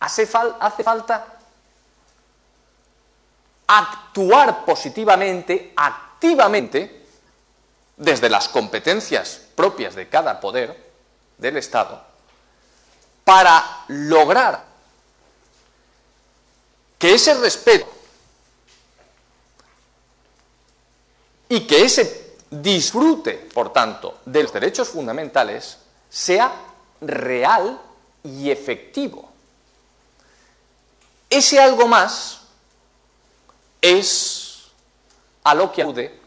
[0.00, 1.38] Hace, falta
[3.68, 7.06] actuar positivamente, activamente,
[7.96, 10.70] desde las competencias propias de cada poder
[11.36, 12.00] del Estado,
[13.24, 14.64] para lograr
[16.96, 17.88] que ese respeto
[21.48, 25.78] y que ese disfrute, por tanto, de los derechos fundamentales
[26.08, 26.52] sea
[27.00, 27.80] real
[28.22, 29.28] y efectivo.
[31.28, 32.42] Ese algo más
[33.80, 34.68] es
[35.42, 36.17] a lo que alude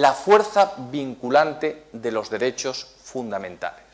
[0.00, 3.84] la fuerza vinculante de los derechos fundamentales.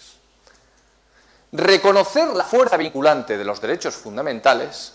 [1.52, 4.94] Reconocer la fuerza vinculante de los derechos fundamentales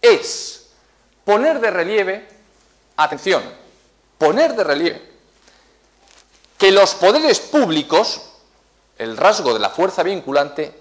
[0.00, 0.68] es
[1.24, 2.28] poner de relieve,
[2.96, 3.42] atención,
[4.16, 5.12] poner de relieve
[6.56, 8.22] que los poderes públicos,
[8.96, 10.72] el rasgo de la fuerza vinculante,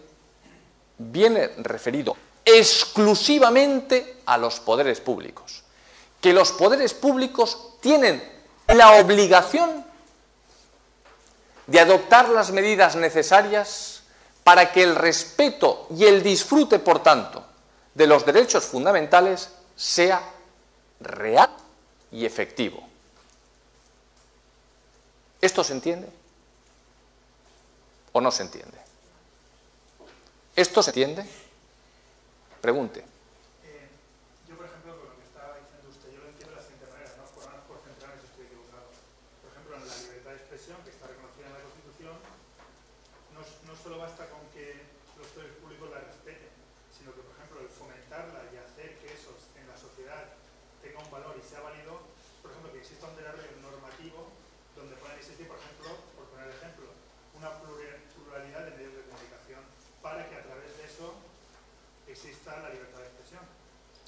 [0.98, 5.64] viene referido exclusivamente a los poderes públicos
[6.22, 8.41] que los poderes públicos tienen
[8.74, 9.86] la obligación
[11.68, 14.04] de adoptar las medidas necesarias
[14.44, 17.46] para que el respeto y el disfrute, por tanto,
[17.94, 20.22] de los derechos fundamentales sea
[21.00, 21.50] real
[22.12, 22.84] y efectivo.
[25.40, 26.10] ¿Esto se entiende?
[28.12, 28.78] ¿O no se entiende?
[30.56, 31.26] ¿Esto se entiende?
[32.60, 33.11] Pregunte.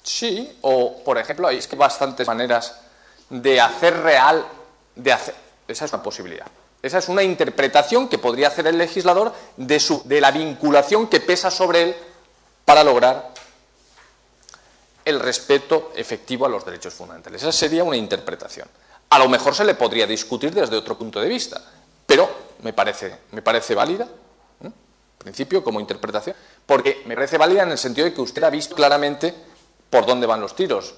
[0.02, 2.80] Sí, o por ejemplo, hay que bastantes maneras
[3.30, 4.46] de hacer real,
[4.94, 5.34] de hacer,
[5.66, 6.46] esa es una posibilidad.
[6.82, 11.20] Esa es una interpretación que podría hacer el legislador de, su, de la vinculación que
[11.20, 11.96] pesa sobre él
[12.64, 13.32] para lograr
[15.04, 17.42] el respeto efectivo a los derechos fundamentales.
[17.42, 18.68] Esa sería una interpretación.
[19.14, 21.62] A lo mejor se le podría discutir desde otro punto de vista,
[22.04, 22.28] pero
[22.62, 24.08] me parece, me parece válida,
[24.60, 24.72] en
[25.18, 26.34] principio, como interpretación,
[26.66, 29.32] porque me parece válida en el sentido de que usted ha visto claramente
[29.88, 30.96] por dónde van los tiros,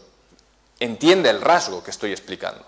[0.80, 2.64] entiende el rasgo que estoy explicando.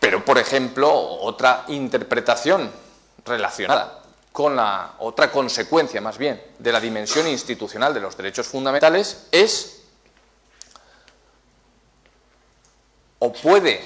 [0.00, 2.70] Pero, por ejemplo, otra interpretación
[3.24, 4.02] relacionada
[4.32, 9.75] con la otra consecuencia, más bien, de la dimensión institucional de los derechos fundamentales es
[13.18, 13.80] o puede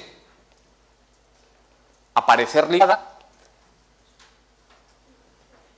[2.15, 3.19] aparecer ligada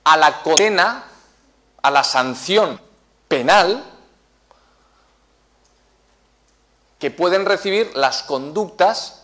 [0.03, 1.05] a la condena
[1.81, 2.79] a la sanción
[3.27, 3.83] penal
[6.99, 9.23] que pueden recibir las conductas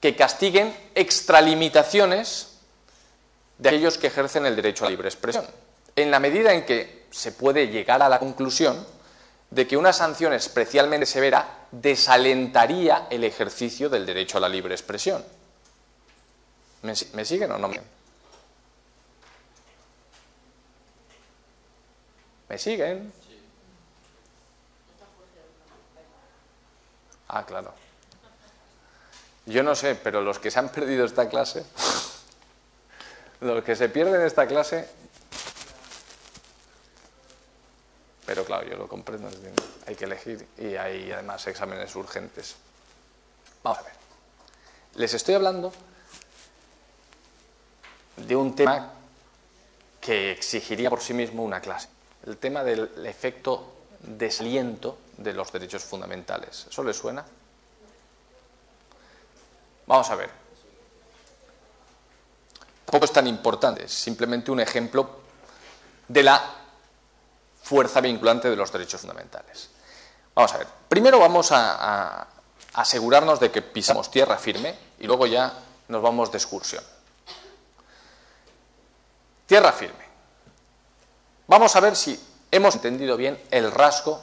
[0.00, 2.58] que castiguen extralimitaciones
[3.56, 5.46] de aquellos que ejercen el derecho a libre expresión.
[5.96, 8.86] En la medida en que se puede llegar a la conclusión
[9.54, 15.24] de que una sanción especialmente severa desalentaría el ejercicio del derecho a la libre expresión.
[16.82, 17.80] ¿Me, siguen o no me?
[22.48, 23.12] ¿Me siguen?
[27.28, 27.72] Ah, claro.
[29.46, 31.64] Yo no sé, pero los que se han perdido esta clase,
[33.40, 34.88] los que se pierden esta clase,
[38.26, 39.28] pero yo lo comprendo,
[39.86, 42.56] hay que elegir y hay además exámenes urgentes.
[43.62, 43.92] Vamos a ver.
[44.96, 45.72] Les estoy hablando
[48.16, 48.92] de un tema
[50.00, 51.88] que exigiría por sí mismo una clase,
[52.26, 56.66] el tema del efecto desaliento de los derechos fundamentales.
[56.68, 57.24] ¿Eso les suena?
[59.86, 60.30] Vamos a ver.
[62.84, 65.20] Tampoco es tan importante, es simplemente un ejemplo
[66.06, 66.63] de la
[67.64, 69.70] fuerza vinculante de los derechos fundamentales.
[70.34, 70.66] Vamos a ver.
[70.88, 72.28] Primero vamos a,
[72.74, 75.52] asegurarnos de que pisamos tierra firme y luego ya
[75.88, 76.84] nos vamos de excursión.
[79.46, 80.04] Tierra firme.
[81.46, 82.18] Vamos a ver si
[82.50, 84.20] hemos entendido bien el rasgo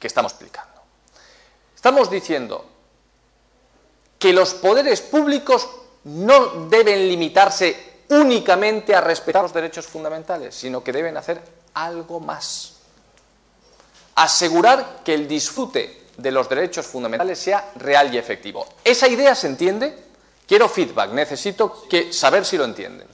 [0.00, 0.80] que estamos explicando.
[1.74, 2.64] Estamos diciendo
[4.18, 5.68] que los poderes públicos
[6.04, 11.42] no deben limitarse únicamente a respetar los derechos fundamentales, sino que deben hacer
[11.74, 12.74] algo más.
[14.14, 18.66] Asegurar que el disfrute de los derechos fundamentales sea real y efectivo.
[18.84, 20.04] ¿Esa idea se entiende?
[20.46, 23.08] Quiero feedback, necesito saber si lo entienden.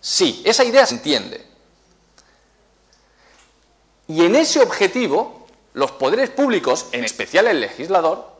[0.00, 1.44] Sí, esa idea se entiende.
[4.06, 8.32] Y en ese objetivo, los poderes públicos, en especial el legislador,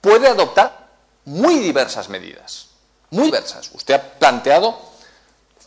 [0.00, 0.88] puede adoptar
[1.24, 2.68] muy diversas medidas.
[3.10, 3.70] Muy diversas.
[3.72, 4.78] Usted ha planteado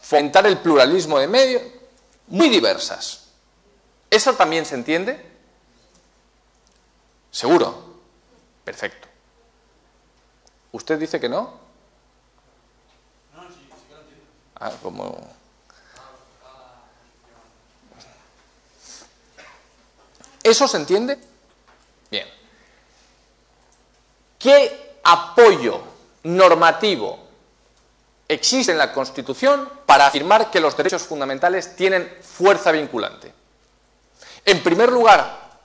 [0.02, 1.62] fomentar el pluralismo de medios,
[2.28, 3.29] muy diversas.
[4.10, 5.24] ¿Eso también se entiende?
[7.32, 7.96] ¿Seguro?
[8.64, 9.08] Perfecto.
[10.72, 11.60] ¿Usted dice que no?
[13.36, 14.26] No, sí, sí que lo entiendo.
[14.56, 15.40] Ah, como...
[20.44, 21.20] ¿Eso se entiende?
[22.10, 22.28] Bien.
[24.40, 25.82] ¿Qué apoyo
[26.24, 27.20] normativo
[28.28, 33.39] existe en la Constitución para afirmar que los derechos fundamentales tienen fuerza vinculante?
[34.50, 35.60] En primer lugar,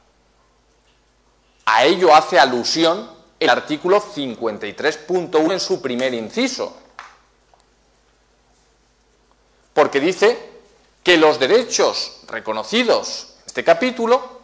[1.65, 3.11] a ello hace alusión
[3.41, 6.77] el artículo 53.1 en su primer inciso,
[9.73, 10.51] porque dice
[11.03, 14.41] que los derechos reconocidos en este capítulo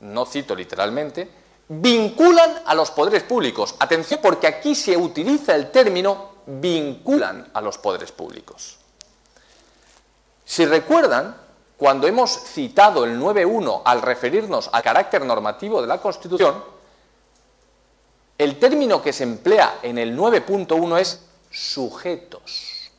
[0.00, 1.30] no cito literalmente,
[1.68, 3.76] vinculan a los poderes públicos.
[3.78, 8.78] Atención, porque aquí se utiliza el término vinculan a los poderes públicos.
[10.44, 11.49] Si recuerdan,
[11.80, 16.62] cuando hemos citado el 9.1 al referirnos al carácter normativo de la Constitución,
[18.36, 22.90] el término que se emplea en el 9.1 es sujetos.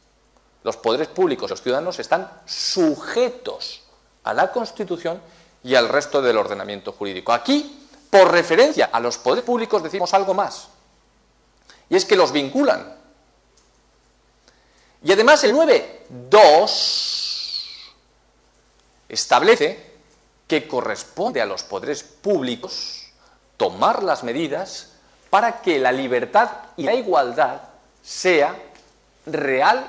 [0.63, 3.84] Los poderes públicos, los ciudadanos, están sujetos
[4.23, 5.21] a la Constitución
[5.63, 7.34] y al resto del ordenamiento jurídico.
[7.34, 10.69] Aquí, por referencia a los poderes públicos, decimos algo más.
[11.88, 12.95] Y es que los vinculan.
[15.03, 17.20] Y además el 9.2
[19.12, 19.78] establece
[20.47, 23.12] que corresponde a los poderes públicos
[23.57, 24.93] tomar las medidas
[25.30, 27.62] para que la libertad y la igualdad
[28.01, 28.55] sea
[29.26, 29.86] real,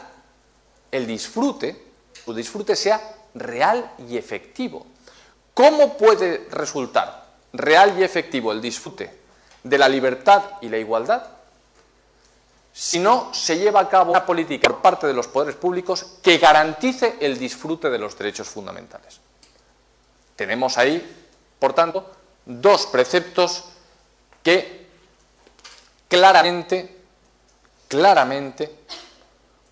[0.91, 1.85] el disfrute,
[2.25, 3.01] su disfrute sea
[3.35, 4.87] real y efectivo.
[5.55, 9.19] ¿Cómo puede resultar real y efectivo el disfrute
[9.63, 11.27] de la libertad y la igualdad
[12.73, 16.39] si no se lleva a cabo una política por parte de los poderes públicos que
[16.39, 19.21] garantice el disfrute de los derechos fundamentales?
[20.35, 21.25] Tenemos ahí,
[21.59, 22.11] por tanto,
[22.47, 23.65] dos preceptos
[24.43, 24.87] que
[26.09, 26.97] claramente,
[27.89, 28.79] claramente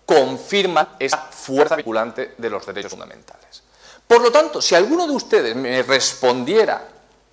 [0.05, 3.63] confirman esa fuerza vinculante de los derechos fundamentales.
[4.07, 6.87] Por lo tanto, si alguno de ustedes me respondiera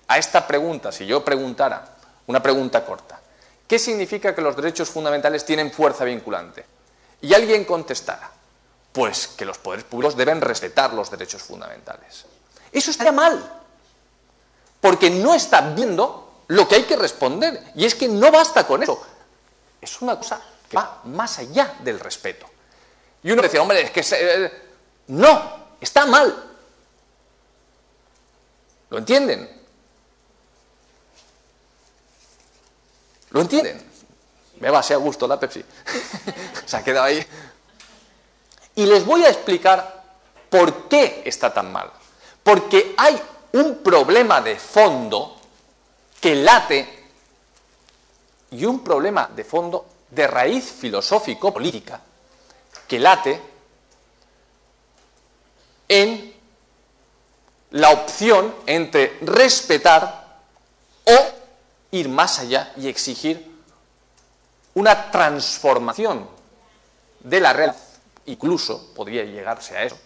[0.07, 1.97] a esta pregunta, si yo preguntara
[2.27, 3.19] una pregunta corta,
[3.69, 6.65] ¿qué significa que los derechos fundamentales tienen fuerza vinculante?
[7.21, 8.29] Y alguien contestara,
[8.91, 12.25] pues que los poderes públicos deben respetar los derechos fundamentales.
[12.71, 13.61] Eso estaría mal,
[14.81, 18.83] porque no está viendo lo que hay que responder, y es que no basta con
[18.83, 19.01] eso.
[19.79, 22.45] Es una cosa que va más allá del respeto.
[23.23, 24.03] Y uno dice, hombre, es que...
[24.03, 24.51] Se...
[25.07, 26.49] No, está mal,
[28.89, 29.49] ¿Lo entienden?
[33.31, 33.89] ¿Lo entienden?
[34.59, 35.63] Me va a gusto la Pepsi.
[36.65, 37.25] Se ha quedado ahí.
[38.75, 40.03] Y les voy a explicar
[40.49, 41.91] por qué está tan mal.
[42.43, 43.21] Porque hay
[43.53, 45.37] un problema de fondo
[46.19, 47.07] que late
[48.51, 52.01] y un problema de fondo de raíz filosófico-política
[52.87, 53.41] que late
[55.87, 56.33] en
[57.71, 60.39] la opción entre respetar
[61.05, 61.38] o
[61.91, 63.49] ir más allá y exigir
[64.75, 66.27] una transformación
[67.19, 67.81] de la realidad,
[68.27, 69.97] incluso podría llegarse a eso,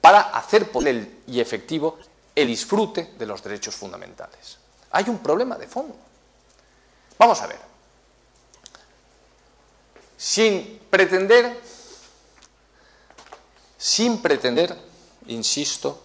[0.00, 1.98] para hacer posible y efectivo
[2.34, 4.58] el disfrute de los derechos fundamentales.
[4.90, 5.94] Hay un problema de fondo.
[7.18, 7.58] Vamos a ver.
[10.16, 11.60] Sin pretender,
[13.78, 14.76] sin pretender,
[15.26, 16.02] insisto,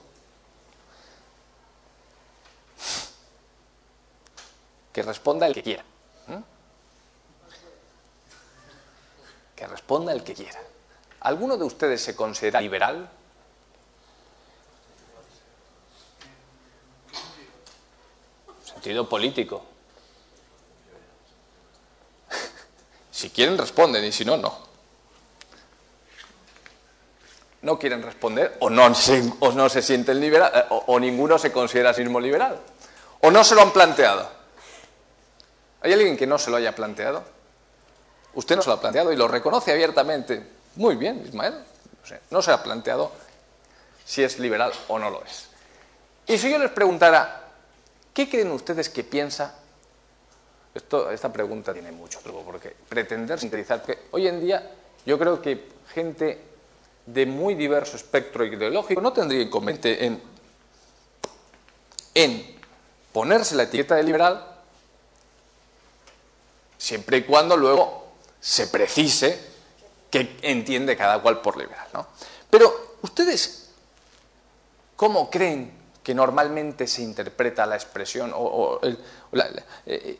[4.97, 5.83] que responda el que quiera.
[9.55, 10.59] Que responda el que quiera.
[11.19, 13.07] ¿Alguno de ustedes se considera liberal?
[18.63, 19.63] Sentido político.
[23.11, 24.57] Si quieren responden y si no, no.
[27.61, 31.51] No quieren responder o no se, no se sienten liberal eh, o, o ninguno se
[31.51, 32.59] considera a sí mismo liberal.
[33.21, 34.36] O no se lo han planteado.
[35.81, 37.23] ¿Hay alguien que no se lo haya planteado?
[38.33, 40.45] Usted no se lo ha planteado y lo reconoce abiertamente.
[40.75, 41.55] Muy bien, Ismael.
[42.29, 43.11] No se ha planteado
[44.05, 45.49] si es liberal o no lo es.
[46.27, 47.43] Y si yo les preguntara,
[48.13, 49.55] ¿qué creen ustedes que piensa?
[50.73, 54.71] Esta pregunta tiene mucho truco, porque pretender sintetizar, que hoy en día
[55.05, 56.41] yo creo que gente
[57.05, 60.21] de muy diverso espectro ideológico no tendría inconveniente en,
[62.13, 62.55] en
[63.11, 64.56] ponerse la etiqueta de liberal
[66.77, 68.07] siempre y cuando luego
[68.39, 69.39] se precise
[70.09, 71.87] que entiende cada cual por liberal.
[71.93, 72.07] ¿no?
[72.49, 73.69] Pero ustedes,
[74.95, 78.79] ¿cómo creen que normalmente se interpreta la expresión o,
[79.85, 80.19] eh,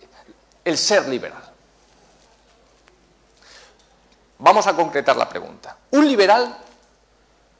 [0.65, 1.43] el ser liberal?
[4.39, 5.77] Vamos a concretar la pregunta.
[5.91, 6.57] ¿Un liberal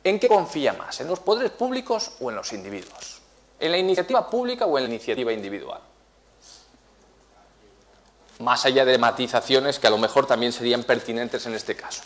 [0.03, 0.99] en qué confía más?
[1.01, 3.21] ¿En los poderes públicos o en los individuos?
[3.59, 5.81] ¿En la iniciativa pública o en la iniciativa individual?
[8.39, 12.03] Más allá de matizaciones que a lo mejor también serían pertinentes en este caso.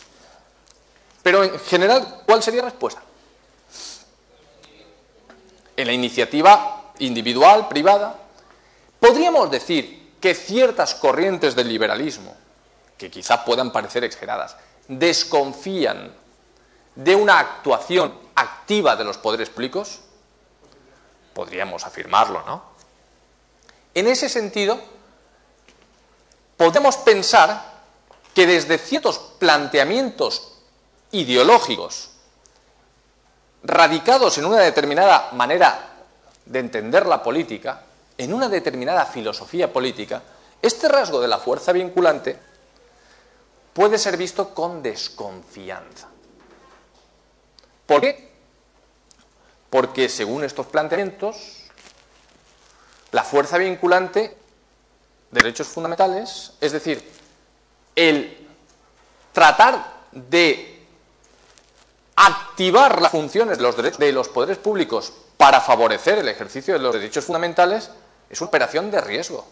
[1.24, 3.02] Pero en general, ¿cuál sería la respuesta?
[5.76, 8.20] En la iniciativa individual, privada,
[9.00, 12.36] podríamos decir que ciertas corrientes del liberalismo,
[12.98, 14.56] que quizá puedan parecer exageradas,
[14.88, 16.14] desconfían
[16.96, 20.02] de una actuación activa de los poderes públicos,
[21.34, 22.64] podríamos afirmarlo, ¿no?
[23.94, 24.80] En ese sentido,
[26.62, 27.60] podemos pensar
[28.36, 30.60] que desde ciertos planteamientos
[31.10, 32.12] ideológicos
[33.64, 35.90] radicados en una determinada manera
[36.46, 37.82] de entender la política,
[38.16, 40.22] en una determinada filosofía política,
[40.62, 42.38] este rasgo de la fuerza vinculante
[43.74, 46.10] puede ser visto con desconfianza.
[47.88, 48.34] ¿Por qué?
[49.72, 51.64] Porque según estos planteamientos,
[53.12, 54.41] la fuerza vinculante
[55.32, 57.10] derechos fundamentales, es decir,
[57.96, 58.48] el
[59.32, 60.86] tratar de
[62.16, 66.80] activar las funciones de los derechos de los poderes públicos para favorecer el ejercicio de
[66.80, 67.90] los derechos fundamentales
[68.30, 69.46] es una operación de riesgo.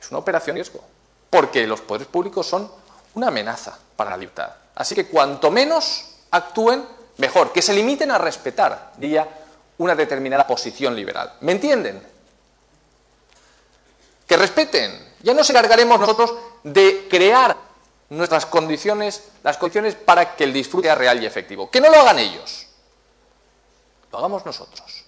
[0.00, 0.84] Es una operación de riesgo,
[1.30, 2.70] porque los poderes públicos son
[3.14, 4.50] una amenaza para la libertad.
[4.74, 6.86] Así que cuanto menos actúen,
[7.18, 9.43] mejor, que se limiten a respetar, diría
[9.78, 11.34] una determinada posición liberal.
[11.40, 12.02] ¿Me entienden?
[14.26, 15.14] Que respeten.
[15.22, 17.56] Ya nos encargaremos nosotros de crear
[18.10, 21.70] nuestras condiciones, las condiciones para que el disfrute sea real y efectivo.
[21.70, 22.66] Que no lo hagan ellos.
[24.12, 25.04] Lo hagamos nosotros.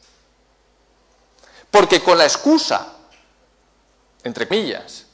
[1.71, 2.95] Porque con la excusa,
[4.25, 5.07] entre comillas,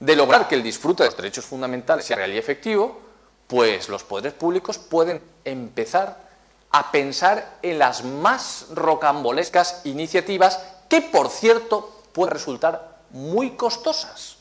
[0.00, 3.00] de lograr que el disfrute de los derechos fundamentales sea real y efectivo,
[3.46, 6.27] pues los poderes públicos pueden empezar
[6.70, 14.36] a pensar en las más rocambolescas iniciativas que, por cierto, pueden resultar muy costosas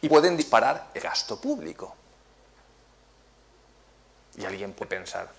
[0.00, 1.94] y pueden disparar el gasto público.
[4.36, 5.30] Y alguien puede pensar,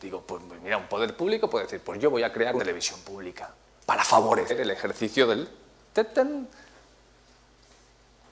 [0.00, 3.00] digo, pues mira, un poder público puede decir, pues yo voy a crear una televisión
[3.00, 3.52] pública
[3.84, 5.48] para favorecer el ejercicio del...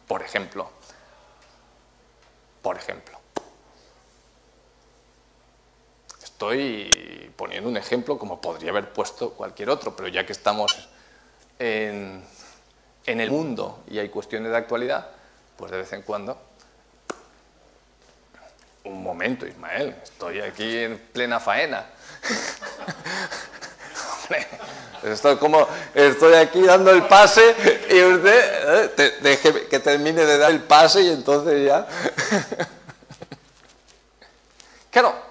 [0.07, 0.71] Por ejemplo,
[2.63, 3.19] por ejemplo,
[6.39, 10.89] Estoy poniendo un ejemplo como podría haber puesto cualquier otro, pero ya que estamos
[11.59, 12.23] en,
[13.07, 15.09] en el mundo y hay cuestiones de actualidad,
[15.57, 16.41] pues de vez en cuando
[18.85, 21.87] un momento, Ismael, estoy aquí en plena faena.
[24.23, 24.47] Hombre,
[25.03, 27.53] estoy, como, estoy aquí dando el pase
[27.91, 31.85] y usted eh, deje que termine de dar el pase y entonces ya.
[34.93, 35.28] claro,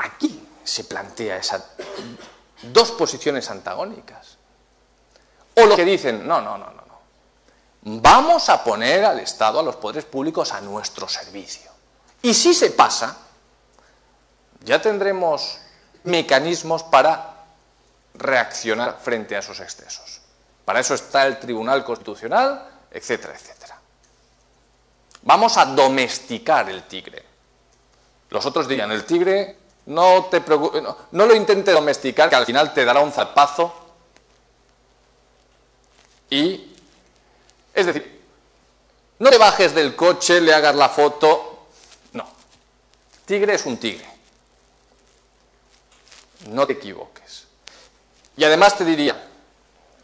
[0.00, 1.62] aquí se plantea esas
[2.62, 4.36] dos posiciones antagónicas.
[5.54, 6.98] O los que dicen, no, no, no, no, no.
[8.00, 11.70] Vamos a poner al Estado, a los poderes públicos a nuestro servicio.
[12.22, 13.16] Y si se pasa,
[14.64, 15.58] ya tendremos
[16.04, 17.44] mecanismos para
[18.14, 20.20] reaccionar frente a esos excesos.
[20.64, 23.80] Para eso está el Tribunal Constitucional, etcétera, etcétera.
[25.22, 27.24] Vamos a domesticar el tigre.
[28.30, 29.56] Los otros dirían, el tigre
[29.88, 33.72] no te preocu- no, lo intente domesticar, que al final te dará un zarpazo.
[36.28, 36.74] Y,
[37.72, 38.22] es decir,
[39.18, 41.68] no te bajes del coche, le hagas la foto.
[42.12, 42.28] No.
[43.24, 44.06] Tigre es un tigre.
[46.50, 47.46] No te equivoques.
[48.36, 49.26] Y además te diría,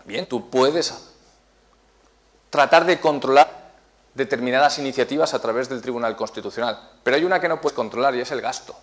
[0.07, 0.95] bien, tú puedes
[2.49, 3.73] tratar de controlar
[4.15, 8.21] determinadas iniciativas a través del Tribunal Constitucional, pero hay una que no puedes controlar y
[8.21, 8.75] es el gasto.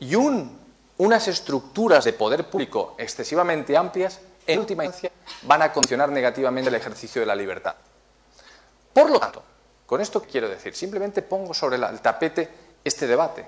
[0.00, 0.58] Y un-
[0.98, 5.10] unas estructuras de poder público excesivamente amplias, en última instancia,
[5.42, 7.74] van a condicionar negativamente el ejercicio de la libertad.
[8.92, 9.42] Por lo tanto,
[9.86, 12.48] con esto ¿qué quiero decir, simplemente pongo sobre el tapete
[12.84, 13.46] este debate.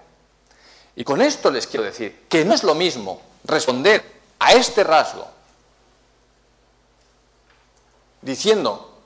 [0.96, 4.04] Y con esto les quiero decir que no es lo mismo responder
[4.40, 5.26] a este rasgo
[8.20, 8.98] diciendo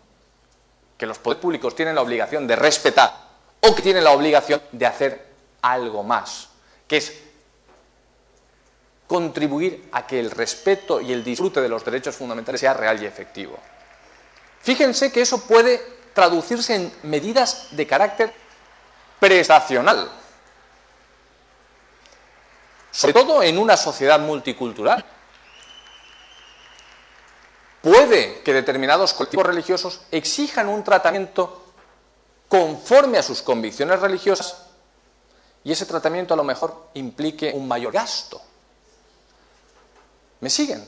[0.97, 3.15] que los poderes públicos tienen la obligación de respetar
[3.61, 5.27] o que tienen la obligación de hacer
[5.61, 6.49] algo más,
[6.89, 7.13] que es
[9.13, 13.05] contribuir a que el respeto y el disfrute de los derechos fundamentales sea real y
[13.05, 13.59] efectivo.
[14.63, 15.83] Fíjense que eso puede
[16.15, 18.33] traducirse en medidas de carácter
[19.21, 20.11] prestacional,
[22.91, 25.05] sobre todo en una sociedad multicultural.
[27.83, 31.67] Puede que determinados colectivos religiosos exijan un tratamiento
[32.49, 34.69] conforme a sus convicciones religiosas
[35.65, 38.41] y ese tratamiento a lo mejor implique un mayor gasto.
[40.43, 40.87] ¿Me siguen?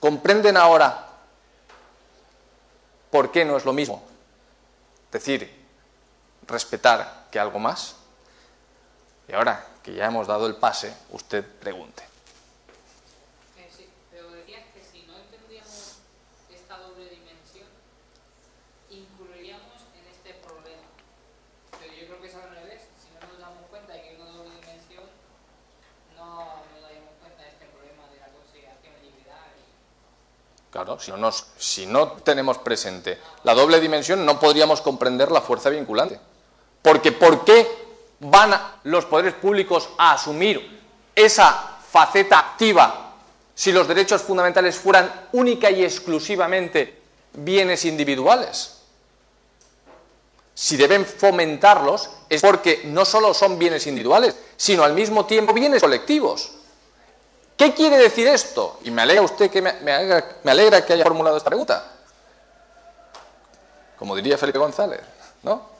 [0.00, 1.08] ¿Comprenden ahora
[3.10, 4.02] por qué no es lo mismo
[5.12, 5.50] decir
[6.48, 7.96] respetar que algo más?
[9.28, 12.02] Y ahora que ya hemos dado el pase, usted pregunte.
[13.58, 15.98] Eh, sí, pero decías que si no entendíamos
[16.50, 17.68] esta doble dimensión,
[18.88, 20.82] incurriríamos en este problema.
[21.78, 22.82] Pero yo creo que es al revés.
[23.02, 25.04] Si no nos damos cuenta de que hay una doble dimensión,
[26.16, 29.50] no nos daríamos cuenta de este problema de la consideración liberal.
[29.58, 29.74] y-
[30.76, 35.70] Claro, si no, si no tenemos presente la doble dimensión, no podríamos comprender la fuerza
[35.70, 36.20] vinculante.
[36.82, 37.66] Porque ¿por qué
[38.20, 38.54] van
[38.84, 40.78] los poderes públicos a asumir
[41.14, 43.14] esa faceta activa
[43.54, 47.00] si los derechos fundamentales fueran única y exclusivamente
[47.32, 48.76] bienes individuales?
[50.52, 55.80] Si deben fomentarlos es porque no solo son bienes individuales, sino al mismo tiempo bienes
[55.80, 56.50] colectivos.
[57.56, 58.80] ¿Qué quiere decir esto?
[58.84, 59.70] Y me alegra usted que me,
[60.44, 61.92] alegra que haya formulado esta pregunta.
[63.98, 65.00] Como diría Felipe González,
[65.42, 65.70] ¿no?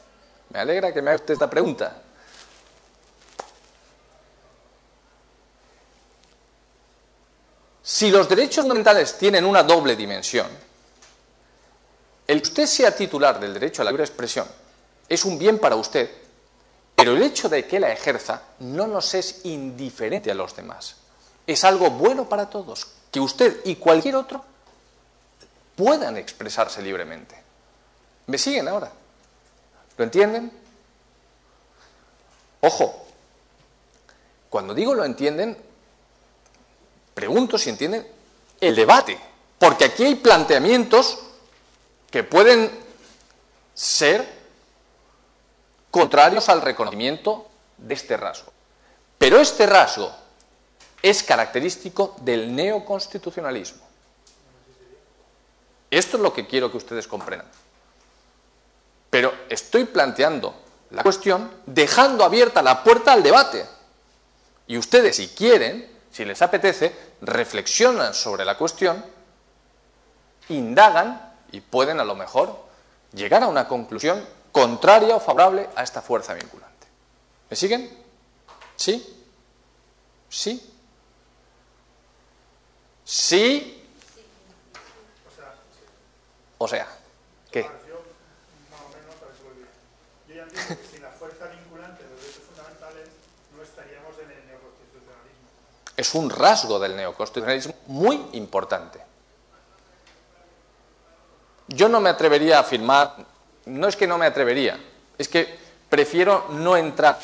[0.51, 2.03] Me alegra que me haga usted esta pregunta.
[7.83, 10.49] Si los derechos fundamentales tienen una doble dimensión,
[12.27, 14.49] el que usted sea titular del derecho a la libre expresión
[15.09, 16.11] es un bien para usted,
[16.95, 20.97] pero el hecho de que la ejerza no nos es indiferente a los demás.
[21.47, 24.45] Es algo bueno para todos, que usted y cualquier otro
[25.77, 27.41] puedan expresarse libremente.
[28.27, 28.91] ¿Me siguen ahora?
[29.97, 30.51] ¿Lo entienden?
[32.61, 33.07] Ojo,
[34.51, 35.57] cuando digo lo entienden,
[37.15, 38.07] pregunto si entienden
[38.61, 39.19] el debate,
[39.59, 41.19] porque aquí hay planteamientos
[42.11, 42.71] que pueden
[43.75, 44.27] ser
[45.91, 48.53] contrarios al reconocimiento de este rasgo.
[49.19, 50.11] Pero este rasgo
[51.11, 53.87] es característico del neoconstitucionalismo.
[55.89, 57.49] Esto es lo que quiero que ustedes comprendan.
[59.09, 60.55] Pero estoy planteando
[60.91, 63.65] la cuestión dejando abierta la puerta al debate.
[64.67, 69.05] Y ustedes, si quieren, si les apetece, reflexionan sobre la cuestión,
[70.49, 72.67] indagan y pueden a lo mejor
[73.13, 76.89] llegar a una conclusión contraria o favorable a esta fuerza vinculante.
[77.49, 77.97] ¿Me siguen?
[78.75, 79.25] ¿Sí?
[80.29, 80.73] ¿Sí?
[83.07, 83.85] ¿Sí?
[86.59, 86.89] O sea,
[87.53, 87.63] ¿qué?
[87.63, 88.03] Yo,
[88.69, 89.69] más o menos, para que se me olvide.
[90.27, 93.09] Yo ya entiendo que sin la fuerza vinculante de los derechos fundamentales
[93.57, 95.49] no estaríamos en el neoconstitucionalismo.
[95.97, 98.99] Es un rasgo del neoconstitucionalismo muy importante.
[101.69, 103.25] Yo no me atrevería a afirmar,
[103.67, 104.81] no es que no me atrevería,
[105.17, 105.57] es que
[105.89, 107.21] prefiero no entrar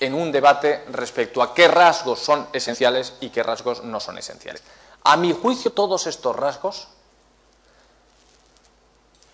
[0.00, 4.62] en un debate respecto a qué rasgos son esenciales y qué rasgos no son esenciales.
[5.04, 6.88] A mi juicio, todos estos rasgos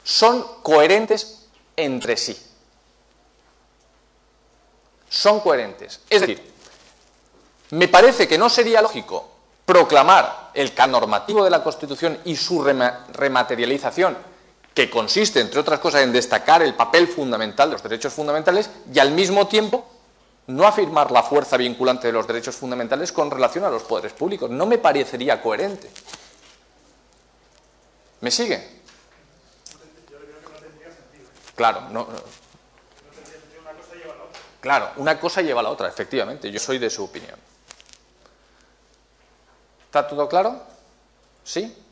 [0.04, 1.46] son coherentes
[1.76, 2.40] entre sí.
[5.08, 6.00] Son coherentes.
[6.10, 6.52] Es decir,
[7.70, 9.28] me parece que no sería lógico
[9.64, 14.16] proclamar el canormativo de la Constitución y su rema- rematerialización,
[14.74, 18.98] que consiste, entre otras cosas, en destacar el papel fundamental de los derechos fundamentales y
[18.98, 19.86] al mismo tiempo
[20.46, 24.50] no afirmar la fuerza vinculante de los derechos fundamentales con relación a los poderes públicos.
[24.50, 25.90] No me parecería coherente.
[28.20, 28.82] ¿Me sigue?
[31.54, 32.08] Claro, no.
[34.60, 36.50] Claro, una cosa lleva a la otra, efectivamente.
[36.50, 37.38] Yo soy de su opinión.
[39.84, 40.62] ¿Está todo claro?
[41.44, 41.83] ¿Sí?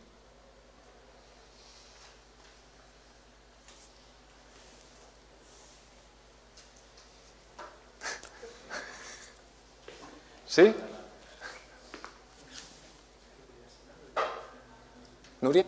[10.53, 10.75] ¿Sí?
[15.41, 15.65] ¿Nuria?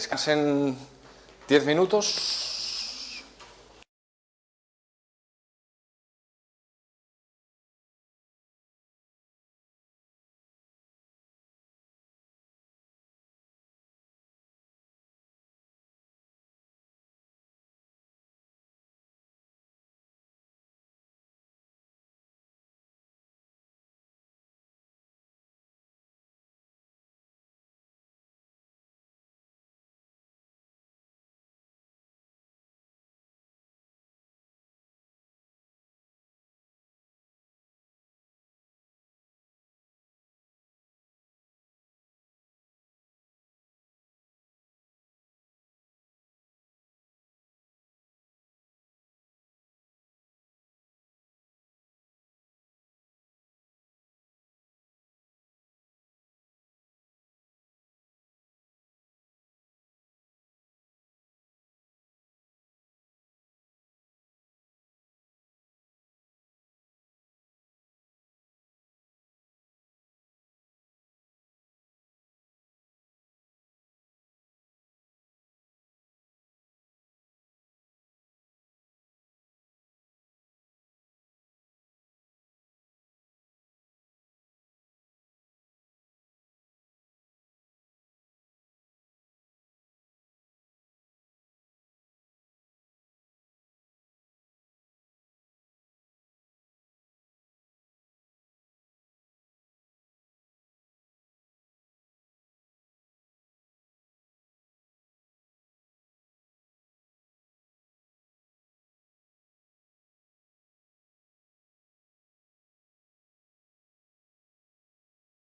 [0.00, 0.78] Descansen
[1.46, 2.39] 10 minutos.